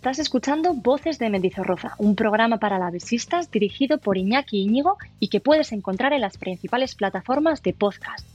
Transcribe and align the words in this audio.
Estás 0.00 0.18
escuchando 0.18 0.72
Voces 0.72 1.18
de 1.18 1.28
Mendizorroza, 1.28 1.94
un 1.98 2.16
programa 2.16 2.56
para 2.56 2.78
lavesistas 2.78 3.50
dirigido 3.50 3.98
por 3.98 4.16
Iñaki 4.16 4.62
Íñigo 4.62 4.96
y 5.18 5.28
que 5.28 5.40
puedes 5.40 5.72
encontrar 5.72 6.14
en 6.14 6.22
las 6.22 6.38
principales 6.38 6.94
plataformas 6.94 7.62
de 7.62 7.74
podcast. 7.74 8.26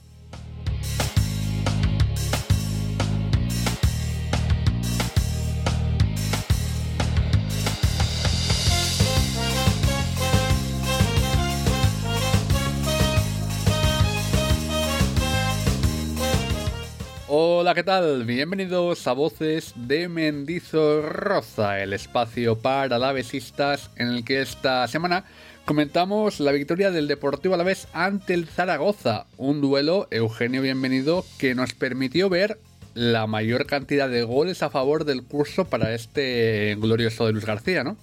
Hola, 17.38 17.75
¿qué 17.75 17.84
tal? 17.84 18.23
Bienvenidos 18.23 19.05
a 19.07 19.12
Voces 19.12 19.73
de 19.75 20.07
Mendizorroza, 20.07 21.84
el 21.84 21.91
espacio 21.91 22.58
para 22.58 22.98
lavesistas 22.98 23.91
en 23.98 24.08
el 24.08 24.23
que 24.23 24.39
esta 24.39 24.88
semana 24.88 25.25
comentamos 25.66 26.39
la 26.39 26.53
victoria 26.53 26.91
del 26.91 27.09
Deportivo 27.09 27.53
Alavés 27.53 27.89
ante 27.91 28.35
el 28.35 28.45
Zaragoza, 28.45 29.25
un 29.35 29.59
duelo, 29.59 30.08
Eugenio 30.11 30.61
Bienvenido, 30.61 31.25
que 31.38 31.55
nos 31.55 31.73
permitió 31.73 32.30
ver 32.30 32.58
la 32.94 33.27
mayor 33.27 33.66
cantidad 33.66 34.08
de 34.08 34.23
goles 34.23 34.63
a 34.63 34.70
favor 34.70 35.03
del 35.03 35.25
curso 35.25 35.66
para 35.66 35.94
este 35.94 36.78
glorioso 36.80 37.25
de 37.25 37.33
Luis 37.33 37.45
García, 37.45 37.83
¿no? 37.83 37.97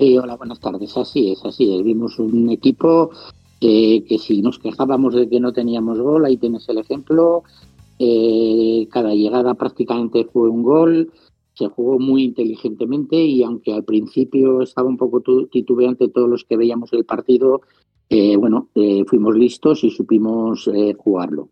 Sí, 0.00 0.18
hola, 0.18 0.34
buenas 0.34 0.58
tardes. 0.58 0.96
Así 0.96 1.30
es, 1.30 1.44
así 1.44 1.72
es. 1.72 1.84
Vimos 1.84 2.18
un 2.18 2.50
equipo 2.50 3.12
eh, 3.60 4.02
que 4.08 4.18
si 4.18 4.42
nos 4.42 4.58
quejábamos 4.58 5.14
de 5.14 5.28
que 5.28 5.38
no 5.38 5.52
teníamos 5.52 6.00
gol, 6.00 6.24
ahí 6.24 6.36
tienes 6.36 6.68
el 6.68 6.78
ejemplo, 6.78 7.44
eh, 8.04 8.88
cada 8.90 9.14
llegada 9.14 9.54
prácticamente 9.54 10.24
fue 10.24 10.48
un 10.48 10.64
gol, 10.64 11.12
se 11.54 11.68
jugó 11.68 12.00
muy 12.00 12.24
inteligentemente 12.24 13.14
y 13.14 13.44
aunque 13.44 13.72
al 13.72 13.84
principio 13.84 14.60
estaba 14.60 14.88
un 14.88 14.96
poco 14.96 15.22
titubeante 15.48 16.08
todos 16.08 16.28
los 16.28 16.44
que 16.44 16.56
veíamos 16.56 16.92
el 16.94 17.04
partido, 17.04 17.60
eh, 18.08 18.36
bueno, 18.36 18.70
eh, 18.74 19.04
fuimos 19.06 19.36
listos 19.36 19.84
y 19.84 19.90
supimos 19.90 20.68
jugarlo. 20.98 21.48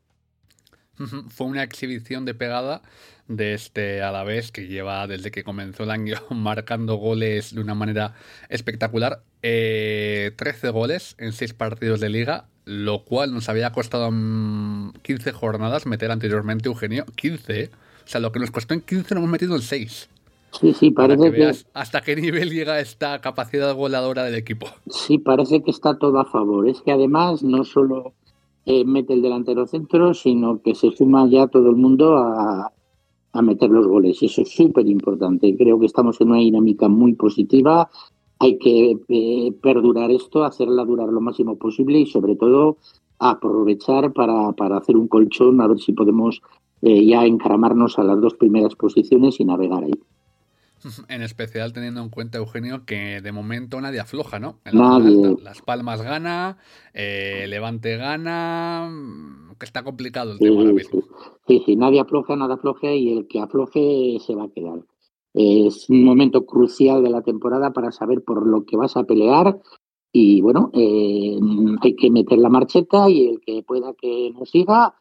Fue 1.29 1.47
una 1.47 1.63
exhibición 1.63 2.25
de 2.25 2.35
pegada 2.35 2.83
de 3.29 3.55
este 3.55 4.03
Alavés 4.03 4.51
que 4.51 4.67
lleva 4.67 5.07
desde 5.07 5.31
que 5.31 5.45
comenzó 5.45 5.85
el 5.85 5.93
año 5.93 6.17
marcando 6.31 6.97
goles 6.97 7.55
de 7.55 7.61
una 7.61 7.77
manera 7.77 8.15
espectacular. 8.49 9.23
13 9.41 10.35
goles 10.73 11.15
en 11.19 11.33
6 11.33 11.55
partidos 11.55 12.01
de 12.01 12.11
liga, 12.11 12.50
lo 12.65 13.05
cual 13.05 13.33
nos 13.33 13.49
había 13.49 13.73
costado 13.73 14.09
15 14.11 15.33
jornadas 15.33 15.87
meter 15.87 16.11
anteriormente, 16.11 16.69
Eugenio. 16.69 17.05
15, 17.17 17.61
¿eh? 17.61 17.71
O 18.05 18.09
sea, 18.09 18.21
lo 18.21 18.33
que 18.33 18.41
nos 18.41 18.51
costó 18.51 18.75
en 18.75 18.81
15 18.81 19.15
lo 19.15 19.21
hemos 19.21 19.31
metido 19.31 19.55
en 19.55 19.63
6. 19.63 20.09
Sí, 20.53 20.75
sí, 20.75 20.91
parece 20.91 21.31
que, 21.33 21.53
hasta 21.75 22.01
qué 22.01 22.17
nivel 22.17 22.51
llega 22.51 22.81
esta 22.81 23.21
capacidad 23.21 23.75
goleadora 23.75 24.25
del 24.25 24.35
equipo. 24.35 24.67
Sí, 24.89 25.19
parece 25.19 25.63
que 25.63 25.71
está 25.71 25.97
todo 25.97 26.19
a 26.19 26.25
favor. 26.25 26.69
Es 26.69 26.81
que 26.83 26.91
además 26.91 27.43
no 27.43 27.65
solo 27.65 28.15
eh, 28.67 28.85
mete 28.85 29.15
el 29.15 29.23
delantero 29.23 29.67
centro, 29.67 30.13
sino 30.13 30.61
que 30.61 30.75
se 30.75 30.91
suma 30.91 31.29
ya 31.29 31.47
todo 31.47 31.71
el 31.71 31.77
mundo 31.77 32.17
a, 32.17 32.73
a 33.33 33.43
meter 33.43 33.71
los 33.71 33.87
goles. 33.87 34.23
Eso 34.23 34.43
es 34.43 34.51
súper 34.51 34.87
importante. 34.89 35.57
Creo 35.57 35.79
que 35.79 35.87
estamos 35.87 36.21
en 36.21 36.31
una 36.31 36.41
dinámica 36.41 36.89
muy 36.89 37.15
positiva 37.15 37.89
hay 38.41 38.59
que 38.59 38.97
eh, 39.09 39.53
perdurar 39.63 40.11
esto, 40.11 40.45
hacerla 40.45 40.85
durar 40.85 41.09
lo 41.11 41.21
máximo 41.21 41.59
posible 41.59 41.99
y 42.01 42.07
sobre 42.07 42.37
todo 42.37 42.79
aprovechar 43.19 44.13
para, 44.15 44.53
para 44.53 44.79
hacer 44.79 44.97
un 44.97 45.09
colchón, 45.09 45.61
a 45.61 45.69
ver 45.69 45.79
si 45.79 45.93
podemos 45.93 46.41
eh, 46.81 47.05
ya 47.05 47.27
encaramarnos 47.27 47.99
a 47.99 48.05
las 48.05 48.19
dos 48.19 48.35
primeras 48.35 48.75
posiciones 48.75 49.39
y 49.39 49.45
navegar 49.45 49.85
ahí. 49.85 49.93
En 51.11 51.21
especial 51.21 51.75
teniendo 51.75 52.01
en 52.01 52.09
cuenta, 52.09 52.39
Eugenio, 52.39 52.87
que 52.87 53.21
de 53.21 53.33
momento 53.33 53.79
nadie 53.83 54.01
afloja, 54.01 54.39
¿no? 54.39 54.57
nadie. 54.73 55.37
Las 55.43 55.61
Palmas 55.61 56.01
gana, 56.01 56.57
eh, 56.95 57.45
Levante 57.47 57.99
gana, 57.99 58.91
que 59.59 59.67
está 59.67 59.85
complicado 59.85 60.33
el 60.33 60.39
tema 60.39 60.61
ahora 60.61 60.73
mismo. 60.73 61.03
Sí, 61.47 61.63
sí, 61.67 61.77
nadie 61.77 62.01
afloja, 62.01 62.35
nada 62.37 62.55
afloje 62.55 62.97
y 62.97 63.19
el 63.19 63.29
que 63.29 63.41
afloje 63.41 64.17
se 64.27 64.35
va 64.35 64.45
a 64.45 64.49
quedar. 64.49 64.81
Es 65.33 65.89
un 65.89 66.05
momento 66.05 66.45
crucial 66.45 67.03
de 67.03 67.11
la 67.11 67.23
temporada 67.23 67.73
para 67.73 67.93
saber 67.93 68.23
por 68.23 68.47
lo 68.47 68.65
que 68.65 68.77
vas 68.77 68.97
a 68.97 69.05
pelear 69.05 69.61
y 70.13 70.41
bueno, 70.41 70.71
eh, 70.75 71.39
hay 71.83 71.95
que 71.95 72.11
meter 72.11 72.39
la 72.39 72.49
marcheta 72.49 73.09
y 73.09 73.29
el 73.29 73.41
que 73.41 73.63
pueda 73.63 73.95
que 73.95 74.33
no 74.37 74.45
siga 74.45 74.95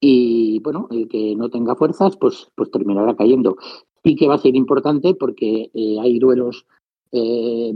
y 0.00 0.60
bueno, 0.60 0.88
el 0.90 1.08
que 1.08 1.36
no 1.36 1.50
tenga 1.50 1.76
fuerzas 1.76 2.16
pues, 2.16 2.48
pues 2.54 2.70
terminará 2.70 3.14
cayendo. 3.14 3.56
Y 4.02 4.16
que 4.16 4.28
va 4.28 4.34
a 4.34 4.38
ser 4.38 4.54
importante 4.54 5.14
porque 5.14 5.70
eh, 5.74 5.96
hay 6.00 6.18
duelos 6.18 6.66
eh, 7.12 7.72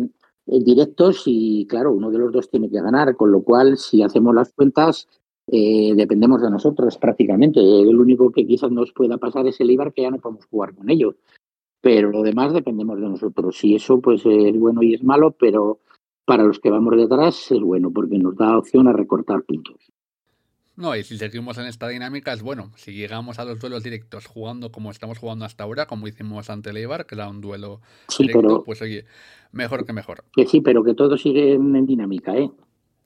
directos 0.46 1.22
y 1.26 1.66
claro, 1.66 1.92
uno 1.92 2.10
de 2.10 2.18
los 2.18 2.32
dos 2.32 2.50
tiene 2.50 2.70
que 2.70 2.80
ganar, 2.80 3.16
con 3.16 3.32
lo 3.32 3.42
cual 3.42 3.76
si 3.76 4.02
hacemos 4.02 4.34
las 4.34 4.52
cuentas 4.52 5.08
dependemos 5.50 6.42
de 6.42 6.50
nosotros 6.50 6.98
prácticamente. 6.98 7.60
El 7.60 7.98
único 7.98 8.30
que 8.30 8.46
quizás 8.46 8.70
nos 8.70 8.92
pueda 8.92 9.16
pasar 9.16 9.46
es 9.46 9.58
el 9.60 9.70
Ibar, 9.70 9.94
que 9.94 10.02
ya 10.02 10.10
no 10.10 10.18
podemos 10.18 10.44
jugar 10.44 10.74
con 10.74 10.90
ellos 10.90 11.14
pero 11.80 12.10
lo 12.10 12.22
demás 12.22 12.52
dependemos 12.52 13.00
de 13.00 13.08
nosotros. 13.08 13.62
Y 13.64 13.74
eso 13.74 14.00
pues 14.00 14.22
es 14.24 14.58
bueno 14.58 14.82
y 14.82 14.94
es 14.94 15.02
malo, 15.02 15.32
pero 15.32 15.80
para 16.24 16.44
los 16.44 16.58
que 16.58 16.70
vamos 16.70 16.96
detrás 16.96 17.50
es 17.50 17.60
bueno 17.60 17.90
porque 17.90 18.18
nos 18.18 18.36
da 18.36 18.58
opción 18.58 18.88
a 18.88 18.92
recortar 18.92 19.42
puntos. 19.42 19.76
No, 20.76 20.94
y 20.94 21.02
si 21.02 21.18
seguimos 21.18 21.58
en 21.58 21.66
esta 21.66 21.88
dinámica 21.88 22.32
es 22.32 22.40
bueno. 22.40 22.70
Si 22.76 22.92
llegamos 22.92 23.40
a 23.40 23.44
los 23.44 23.58
duelos 23.58 23.82
directos 23.82 24.26
jugando 24.26 24.70
como 24.70 24.92
estamos 24.92 25.18
jugando 25.18 25.44
hasta 25.44 25.64
ahora, 25.64 25.86
como 25.86 26.06
hicimos 26.06 26.50
ante 26.50 26.72
Leibar, 26.72 27.04
que 27.04 27.16
era 27.16 27.28
un 27.28 27.40
duelo 27.40 27.80
directo, 28.16 28.62
pues 28.62 28.80
oye, 28.80 29.04
mejor 29.50 29.84
que 29.84 29.92
mejor. 29.92 30.22
Que 30.32 30.46
sí, 30.46 30.60
pero 30.60 30.84
que 30.84 30.94
todo 30.94 31.18
sigue 31.18 31.54
en 31.54 31.84
dinámica, 31.84 32.36
¿eh? 32.36 32.48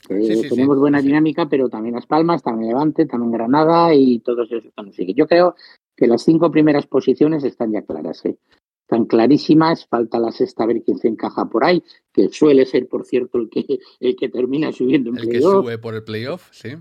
tenemos 0.07 0.79
buena 0.79 1.01
dinámica, 1.01 1.49
pero 1.49 1.69
también 1.69 1.95
Las 1.95 2.07
Palmas, 2.07 2.43
también 2.43 2.71
Levante, 2.71 3.07
también 3.07 3.33
Granada 3.33 3.95
y 3.95 4.19
todos 4.19 4.51
esos 4.51 4.67
están 4.67 4.91
Yo 4.91 5.27
creo 5.27 5.55
que 5.97 6.07
las 6.07 6.23
cinco 6.23 6.51
primeras 6.51 6.87
posiciones 6.87 7.45
están 7.45 7.73
ya 7.73 7.83
claras. 7.83 8.25
¿eh? 8.25 8.37
Están 8.93 9.07
clarísimas, 9.07 9.87
falta 9.87 10.19
la 10.19 10.31
sexta 10.33 10.65
a 10.65 10.67
ver 10.67 10.83
quién 10.83 10.99
se 10.99 11.09
encaja 11.09 11.47
por 11.47 11.65
ahí, 11.65 11.83
que 12.13 12.29
suele 12.29 12.67
ser, 12.67 12.89
por 12.89 13.07
cierto, 13.07 13.39
el 13.39 13.49
que, 13.49 13.79
el 14.01 14.17
que 14.17 14.29
termina 14.29 14.71
subiendo 14.71 15.11
en 15.11 15.19
El 15.19 15.29
que 15.31 15.41
sube 15.41 15.79
por 15.79 15.95
el 15.95 16.05
playoff, 16.05 16.49
sí. 16.53 16.77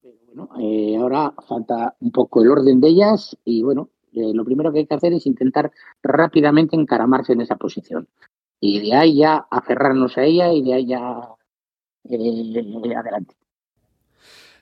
Pero 0.00 0.14
bueno, 0.26 0.50
eh, 0.60 0.96
ahora 0.96 1.34
falta 1.48 1.96
un 1.98 2.12
poco 2.12 2.42
el 2.42 2.50
orden 2.50 2.80
de 2.80 2.88
ellas 2.88 3.36
y 3.44 3.62
bueno, 3.62 3.90
eh, 4.12 4.32
lo 4.32 4.44
primero 4.44 4.72
que 4.72 4.78
hay 4.78 4.86
que 4.86 4.94
hacer 4.94 5.12
es 5.12 5.26
intentar 5.26 5.72
rápidamente 6.00 6.76
encaramarse 6.76 7.32
en 7.32 7.40
esa 7.40 7.56
posición. 7.56 8.06
Y 8.60 8.80
de 8.80 8.94
ahí 8.94 9.16
ya 9.16 9.46
aferrarnos 9.50 10.16
a 10.16 10.24
ella 10.24 10.52
y 10.52 10.62
de 10.62 10.74
ahí 10.74 10.86
ya 10.86 11.22
eh, 12.08 12.94
adelante. 12.96 13.34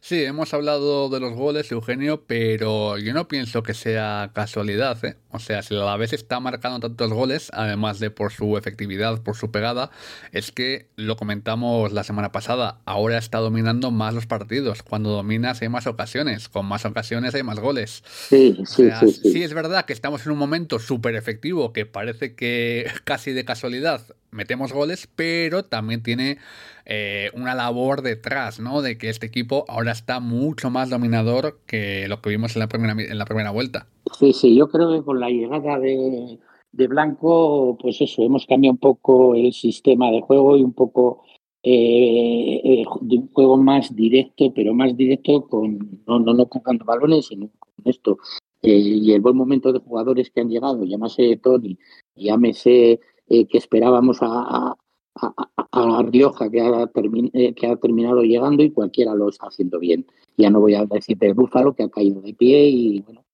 Sí, 0.07 0.23
hemos 0.23 0.55
hablado 0.55 1.09
de 1.09 1.19
los 1.19 1.35
goles, 1.35 1.73
Eugenio, 1.73 2.23
pero 2.29 2.97
yo 2.97 3.13
no 3.13 3.27
pienso 3.27 3.65
que 3.65 3.75
sea 3.75 4.31
casualidad. 4.33 5.05
¿eh? 5.05 5.17
O 5.33 5.41
sea, 5.41 5.65
si 5.65 5.75
la 5.75 5.97
vez 5.97 6.13
está 6.13 6.39
marcando 6.39 6.79
tantos 6.79 7.13
goles, 7.13 7.51
además 7.53 7.99
de 7.99 8.11
por 8.11 8.31
su 8.31 8.57
efectividad, 8.57 9.21
por 9.25 9.35
su 9.35 9.51
pegada, 9.51 9.91
es 10.31 10.53
que 10.53 10.87
lo 10.95 11.17
comentamos 11.17 11.91
la 11.91 12.05
semana 12.05 12.31
pasada, 12.31 12.79
ahora 12.85 13.19
está 13.19 13.39
dominando 13.39 13.91
más 13.91 14.15
los 14.15 14.27
partidos. 14.27 14.85
Cuando 14.85 15.11
dominas 15.11 15.61
hay 15.61 15.71
más 15.71 15.89
ocasiones, 15.89 16.49
con 16.49 16.67
más 16.67 16.85
ocasiones 16.85 17.35
hay 17.35 17.43
más 17.43 17.59
goles. 17.59 18.05
Sí, 18.07 18.57
sí, 18.65 18.89
sí, 19.01 19.11
sí, 19.11 19.43
es 19.43 19.55
verdad 19.55 19.87
que 19.87 19.93
estamos 19.93 20.25
en 20.25 20.31
un 20.31 20.39
momento 20.39 20.79
súper 20.79 21.17
efectivo 21.17 21.73
que 21.73 21.85
parece 21.85 22.37
que 22.37 22.89
casi 23.05 23.33
de 23.33 23.45
casualidad 23.45 24.03
metemos 24.37 24.73
goles, 24.73 25.09
pero 25.17 25.65
también 25.65 26.03
tiene 26.03 26.39
eh, 26.85 27.31
una 27.35 27.55
labor 27.55 28.03
detrás, 28.03 28.61
¿no? 28.61 28.83
De 28.83 28.97
que 28.97 29.09
este 29.09 29.27
equipo 29.27 29.65
ahora 29.67 29.91
está 29.91 30.21
mucho 30.21 30.71
más 30.71 30.91
dominador 30.91 31.59
que 31.67 32.07
lo 32.07 32.21
que 32.21 32.31
vimos 32.31 32.55
en 32.55 32.61
la 32.61 32.69
primera, 32.69 32.93
en 32.93 33.19
la 33.19 33.25
primera 33.25 33.51
vuelta. 33.51 33.89
Sí, 34.17 34.33
sí, 34.33 34.55
yo 34.55 34.69
creo 34.69 34.93
que 34.93 35.03
con 35.03 35.19
la 35.19 35.29
llegada 35.29 35.81
de, 35.81 36.39
Blanco, 36.73 37.77
pues 37.81 38.01
eso, 38.03 38.23
hemos 38.23 38.47
cambiado 38.47 38.75
un 38.75 38.79
poco 38.79 39.35
el 39.35 39.53
sistema 39.53 40.11
de 40.11 40.21
juego 40.21 40.57
y 40.57 40.63
un 40.63 40.75
poco 40.75 41.25
eh, 41.63 42.61
eh, 42.63 42.85
de 43.01 43.17
un 43.17 43.33
juego 43.33 43.57
más 43.57 43.97
directo, 43.97 44.53
pero 44.55 44.75
más 44.75 44.95
directo 44.97 45.49
con 45.49 46.03
no, 46.07 46.21
no, 46.21 46.35
no 46.35 46.49
balones, 46.85 47.27
sino 47.27 47.49
con 47.59 47.73
esto. 47.87 48.19
y 48.63 49.11
el 49.13 49.21
buen 49.23 49.37
momento 49.37 49.73
de 49.73 49.81
jugadores 49.81 50.31
que 50.31 50.43
han 50.43 50.51
llegado, 50.51 50.85
llámase 50.85 51.37
Tony, 51.39 51.79
llámese 52.15 53.01
eh, 53.29 53.47
que 53.47 53.59
esperábamos 53.59 54.19
a, 54.21 54.77
Rioja, 56.11 56.51
que 56.51 56.61
ha, 56.61 56.91
eh, 57.33 57.55
que 57.55 57.67
ha 57.67 57.77
terminado 57.77 58.23
llegando 58.23 58.63
y 58.63 58.71
cualquiera 58.71 59.15
lo 59.15 59.29
está 59.29 59.47
haciendo 59.47 59.79
bien. 59.79 60.07
Ya 60.37 60.51
no 60.51 60.61
voy 60.61 60.75
a 60.75 60.85
decir 60.85 61.17
del 61.19 61.35
Búfalo, 61.35 61.75
que 61.75 61.85
ha 61.85 61.89
caído 61.89 62.21
de 62.21 62.35
pie 62.35 62.69
y 62.69 63.01
bueno, 63.01 63.25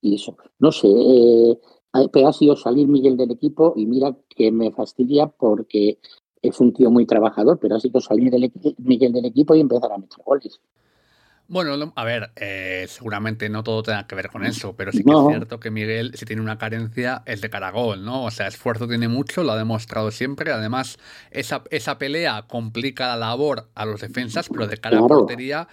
y 0.00 0.16
eso. 0.16 0.36
No 0.58 0.72
sé, 0.72 0.88
eh, 0.88 1.58
ha 1.92 2.32
sido 2.32 2.56
salir 2.56 2.88
Miguel 2.88 3.16
del 3.16 3.30
equipo 3.30 3.72
y 3.76 3.86
mira 3.86 4.16
que 4.28 4.50
me 4.50 4.72
fastidia 4.72 5.28
porque 5.28 5.98
es 6.42 6.60
un 6.60 6.72
tío 6.72 6.90
muy 6.90 7.06
trabajador, 7.06 7.58
pero 7.58 7.76
ha 7.76 7.80
sido 7.80 8.00
salir 8.00 8.30
del, 8.30 8.52
Miguel 8.78 9.12
del 9.12 9.26
equipo 9.26 9.54
y 9.54 9.60
empezar 9.60 9.92
a 9.92 9.98
meter 9.98 10.22
goles. 10.24 10.60
Bueno, 11.50 11.92
a 11.96 12.04
ver, 12.04 12.30
eh, 12.36 12.84
seguramente 12.88 13.48
no 13.48 13.62
todo 13.62 13.82
tenga 13.82 14.06
que 14.06 14.14
ver 14.14 14.28
con 14.28 14.44
eso, 14.44 14.76
pero 14.76 14.92
sí 14.92 15.02
que 15.02 15.10
es 15.10 15.26
cierto 15.28 15.58
que 15.58 15.70
Miguel, 15.70 16.12
si 16.14 16.26
tiene 16.26 16.42
una 16.42 16.58
carencia, 16.58 17.22
es 17.24 17.40
de 17.40 17.48
caragol, 17.48 18.04
¿no? 18.04 18.24
O 18.24 18.30
sea, 18.30 18.48
esfuerzo 18.48 18.86
tiene 18.86 19.08
mucho, 19.08 19.42
lo 19.42 19.52
ha 19.52 19.56
demostrado 19.56 20.10
siempre. 20.10 20.52
Además, 20.52 20.98
esa, 21.30 21.64
esa 21.70 21.96
pelea 21.96 22.44
complica 22.46 23.06
la 23.08 23.16
labor 23.16 23.70
a 23.74 23.86
los 23.86 24.02
defensas, 24.02 24.50
pero 24.50 24.66
de 24.66 24.76
cara 24.76 24.98
a 24.98 25.06
portería 25.06 25.68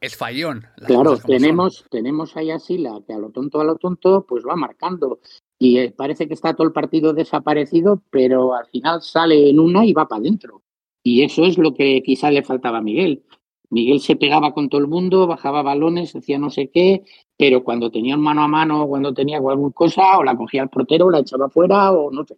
es 0.00 0.16
fallón. 0.16 0.66
Claro, 0.86 1.16
tenemos, 1.18 1.84
tenemos 1.90 2.36
ahí 2.36 2.52
a 2.52 2.60
Sila, 2.60 3.00
que 3.04 3.12
a 3.12 3.18
lo 3.18 3.30
tonto, 3.30 3.60
a 3.60 3.64
lo 3.64 3.74
tonto, 3.74 4.24
pues 4.28 4.44
va 4.46 4.54
marcando. 4.54 5.18
Y 5.58 5.78
eh, 5.78 5.94
parece 5.94 6.28
que 6.28 6.34
está 6.34 6.54
todo 6.54 6.68
el 6.68 6.72
partido 6.72 7.14
desaparecido, 7.14 8.00
pero 8.10 8.54
al 8.54 8.66
final 8.66 9.02
sale 9.02 9.50
en 9.50 9.58
una 9.58 9.84
y 9.84 9.92
va 9.92 10.06
para 10.06 10.20
adentro. 10.20 10.62
Y 11.02 11.24
eso 11.24 11.44
es 11.46 11.58
lo 11.58 11.74
que 11.74 12.00
quizá 12.04 12.30
le 12.30 12.44
faltaba 12.44 12.78
a 12.78 12.82
Miguel 12.82 13.24
Miguel 13.70 14.00
se 14.00 14.16
pegaba 14.16 14.52
con 14.52 14.68
todo 14.68 14.80
el 14.80 14.88
mundo, 14.88 15.26
bajaba 15.26 15.62
balones, 15.62 16.14
hacía 16.14 16.38
no 16.38 16.50
sé 16.50 16.70
qué, 16.72 17.04
pero 17.36 17.62
cuando 17.64 17.90
tenía 17.90 18.16
mano 18.16 18.42
a 18.42 18.48
mano, 18.48 18.86
cuando 18.86 19.14
tenía 19.14 19.38
alguna 19.38 19.72
cosa, 19.72 20.18
o 20.18 20.24
la 20.24 20.36
cogía 20.36 20.62
al 20.62 20.68
portero, 20.68 21.08
la 21.10 21.20
echaba 21.20 21.48
fuera, 21.48 21.92
o 21.92 22.10
no 22.10 22.24
sé. 22.24 22.36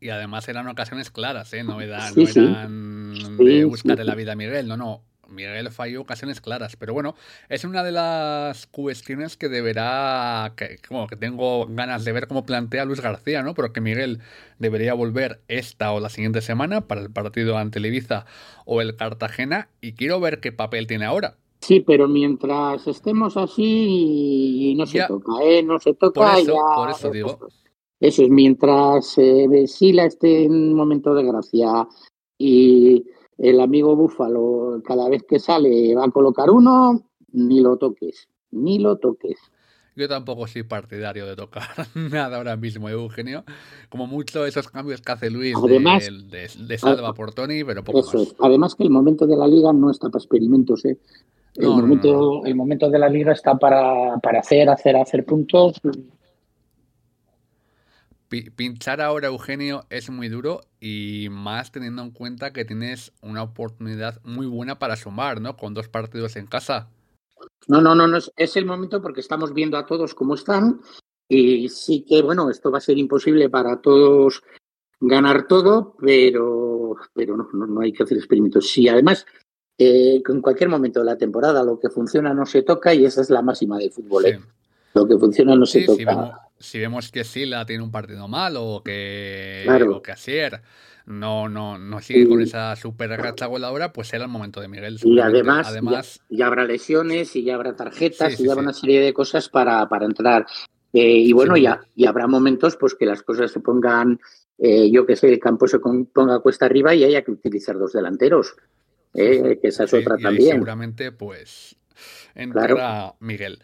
Y 0.00 0.08
además 0.10 0.48
eran 0.48 0.68
ocasiones 0.68 1.10
claras, 1.10 1.52
¿eh? 1.52 1.64
No, 1.64 1.80
eran 1.80 2.14
de 2.14 3.64
buscar 3.64 3.98
la 3.98 4.14
vida 4.14 4.32
a 4.32 4.36
Miguel, 4.36 4.68
no, 4.68 4.76
no. 4.76 5.02
Miguel 5.28 5.70
falló 5.70 6.00
ocasiones 6.00 6.40
claras, 6.40 6.76
pero 6.76 6.92
bueno, 6.92 7.14
es 7.48 7.64
una 7.64 7.82
de 7.82 7.92
las 7.92 8.66
cuestiones 8.66 9.36
que 9.36 9.48
deberá, 9.48 10.52
que, 10.56 10.78
como 10.88 11.06
que 11.06 11.16
tengo 11.16 11.66
ganas 11.66 12.04
de 12.04 12.12
ver 12.12 12.28
cómo 12.28 12.44
plantea 12.44 12.84
Luis 12.84 13.00
García, 13.00 13.42
¿no? 13.42 13.54
Porque 13.54 13.80
Miguel 13.80 14.20
debería 14.58 14.94
volver 14.94 15.40
esta 15.48 15.92
o 15.92 16.00
la 16.00 16.08
siguiente 16.08 16.40
semana 16.40 16.82
para 16.82 17.00
el 17.00 17.10
partido 17.10 17.58
ante 17.58 17.78
el 17.78 17.86
Ibiza 17.86 18.26
o 18.64 18.80
el 18.80 18.96
Cartagena 18.96 19.68
y 19.80 19.92
quiero 19.92 20.20
ver 20.20 20.40
qué 20.40 20.52
papel 20.52 20.86
tiene 20.86 21.04
ahora. 21.04 21.36
Sí, 21.60 21.80
pero 21.80 22.06
mientras 22.06 22.86
estemos 22.86 23.36
así 23.36 24.74
no 24.76 24.86
se 24.86 25.04
toca, 25.06 25.32
¿eh? 25.42 25.62
No 25.62 25.78
se 25.80 25.94
toca. 25.94 26.20
Por 26.20 26.38
eso, 26.38 26.56
por 26.76 26.90
eso 26.90 27.10
digo. 27.10 27.38
Eso 27.98 28.22
es, 28.22 28.28
mientras 28.28 29.16
eh, 29.16 29.66
Sila 29.66 30.04
esté 30.04 30.44
en 30.44 30.52
un 30.52 30.74
momento 30.74 31.14
de 31.14 31.24
gracia 31.24 31.88
y 32.38 33.04
el 33.38 33.60
amigo 33.60 33.96
Búfalo 33.96 34.80
cada 34.84 35.08
vez 35.08 35.24
que 35.28 35.38
sale 35.38 35.94
va 35.94 36.04
a 36.04 36.10
colocar 36.10 36.50
uno, 36.50 37.08
ni 37.32 37.60
lo 37.60 37.76
toques, 37.76 38.28
ni 38.50 38.78
lo 38.78 38.96
toques. 38.96 39.38
Yo 39.94 40.08
tampoco 40.08 40.46
soy 40.46 40.62
partidario 40.62 41.26
de 41.26 41.36
tocar 41.36 41.64
nada 41.94 42.36
ahora 42.36 42.56
mismo, 42.56 42.88
Eugenio. 42.88 43.44
Como 43.88 44.06
mucho 44.06 44.44
esos 44.44 44.68
cambios 44.68 45.00
que 45.00 45.12
hace 45.12 45.30
Luis 45.30 45.56
de, 45.62 46.78
Salva 46.78 47.14
por 47.14 47.32
Tony, 47.32 47.64
pero 47.64 47.82
poco 47.82 48.02
más. 48.02 48.34
Además 48.40 48.74
que 48.74 48.84
el 48.84 48.90
momento 48.90 49.26
de 49.26 49.36
la 49.36 49.46
liga 49.46 49.72
no 49.72 49.90
está 49.90 50.10
para 50.10 50.22
experimentos, 50.22 50.84
¿eh? 50.84 50.98
El, 51.54 51.68
momento, 51.68 52.44
el 52.44 52.54
momento 52.54 52.90
de 52.90 52.98
la 52.98 53.08
liga 53.08 53.32
está 53.32 53.58
para, 53.58 54.18
para 54.18 54.40
hacer, 54.40 54.68
hacer, 54.68 54.94
hacer 54.94 55.24
puntos 55.24 55.80
pinchar 58.28 59.00
ahora, 59.00 59.28
Eugenio, 59.28 59.84
es 59.90 60.10
muy 60.10 60.28
duro 60.28 60.60
y 60.80 61.28
más 61.30 61.72
teniendo 61.72 62.02
en 62.02 62.10
cuenta 62.10 62.52
que 62.52 62.64
tienes 62.64 63.12
una 63.22 63.42
oportunidad 63.42 64.20
muy 64.24 64.46
buena 64.46 64.78
para 64.78 64.96
sumar, 64.96 65.40
¿no? 65.40 65.56
Con 65.56 65.74
dos 65.74 65.88
partidos 65.88 66.36
en 66.36 66.46
casa. 66.46 66.88
No, 67.68 67.80
no, 67.80 67.94
no, 67.94 68.06
no 68.06 68.18
es, 68.36 68.56
el 68.56 68.66
momento 68.66 69.02
porque 69.02 69.20
estamos 69.20 69.52
viendo 69.52 69.76
a 69.76 69.86
todos 69.86 70.14
cómo 70.14 70.34
están 70.34 70.80
y 71.28 71.68
sí 71.68 72.04
que, 72.08 72.22
bueno, 72.22 72.50
esto 72.50 72.70
va 72.70 72.78
a 72.78 72.82
ser 72.82 72.98
imposible 72.98 73.50
para 73.50 73.80
todos 73.80 74.42
ganar 75.00 75.46
todo, 75.46 75.96
pero, 76.00 76.96
pero 77.12 77.36
no, 77.36 77.48
no, 77.52 77.80
hay 77.80 77.92
que 77.92 78.04
hacer 78.04 78.16
experimentos. 78.16 78.68
Sí, 78.68 78.88
además, 78.88 79.26
eh, 79.78 80.22
en 80.26 80.40
cualquier 80.40 80.70
momento 80.70 81.00
de 81.00 81.06
la 81.06 81.18
temporada 81.18 81.62
lo 81.62 81.78
que 81.78 81.90
funciona 81.90 82.32
no 82.32 82.46
se 82.46 82.62
toca 82.62 82.94
y 82.94 83.04
esa 83.04 83.20
es 83.20 83.30
la 83.30 83.42
máxima 83.42 83.78
del 83.78 83.92
fútbol. 83.92 84.26
¿eh? 84.26 84.40
Lo 84.96 85.06
que 85.06 85.18
funciona 85.18 85.54
no 85.54 85.66
se 85.66 85.84
toca 85.84 86.46
si 86.58 86.78
vemos 86.78 87.10
que 87.10 87.24
Sila 87.24 87.66
tiene 87.66 87.82
un 87.82 87.90
partido 87.90 88.28
mal 88.28 88.54
o 88.56 88.82
que, 88.82 89.66
que 90.02 90.12
Asier 90.12 90.62
no, 91.06 91.48
no, 91.48 91.78
no 91.78 92.00
sigue 92.00 92.28
con 92.28 92.40
esa 92.40 92.74
super 92.74 93.10
racha 93.10 93.46
goleadora, 93.46 93.92
pues 93.92 94.12
era 94.12 94.24
el 94.24 94.30
momento 94.30 94.60
de 94.60 94.66
Miguel. 94.66 94.98
Y 95.04 95.20
además, 95.20 95.68
además 95.68 96.20
ya, 96.28 96.46
habrá 96.46 96.64
lesiones 96.64 97.36
y 97.36 97.44
ya 97.44 97.54
habrá 97.54 97.76
tarjetas 97.76 98.40
y 98.40 98.44
ya 98.44 98.52
habrá 98.52 98.64
una 98.64 98.72
serie 98.72 99.00
de 99.00 99.12
cosas 99.12 99.48
para, 99.48 99.88
para 99.88 100.06
entrar. 100.06 100.46
Eh, 100.92 101.18
y 101.18 101.32
bueno, 101.32 101.56
ya 101.56 101.80
y 101.94 102.06
habrá 102.06 102.26
momentos 102.26 102.76
pues 102.76 102.94
que 102.94 103.06
las 103.06 103.22
cosas 103.22 103.52
se 103.52 103.60
pongan, 103.60 104.18
eh, 104.58 104.90
yo 104.90 105.06
que 105.06 105.14
sé, 105.14 105.28
el 105.28 105.38
campo 105.38 105.68
se 105.68 105.78
ponga 105.78 106.40
cuesta 106.40 106.66
arriba 106.66 106.92
y 106.94 107.04
haya 107.04 107.22
que 107.22 107.30
utilizar 107.30 107.78
dos 107.78 107.92
delanteros. 107.92 108.56
Eh, 109.14 109.58
que 109.62 109.68
esa 109.68 109.84
es 109.84 109.94
otra 109.94 110.16
también. 110.18 110.54
seguramente, 110.54 111.12
pues, 111.12 111.76
entrará 112.34 113.14
Miguel. 113.20 113.60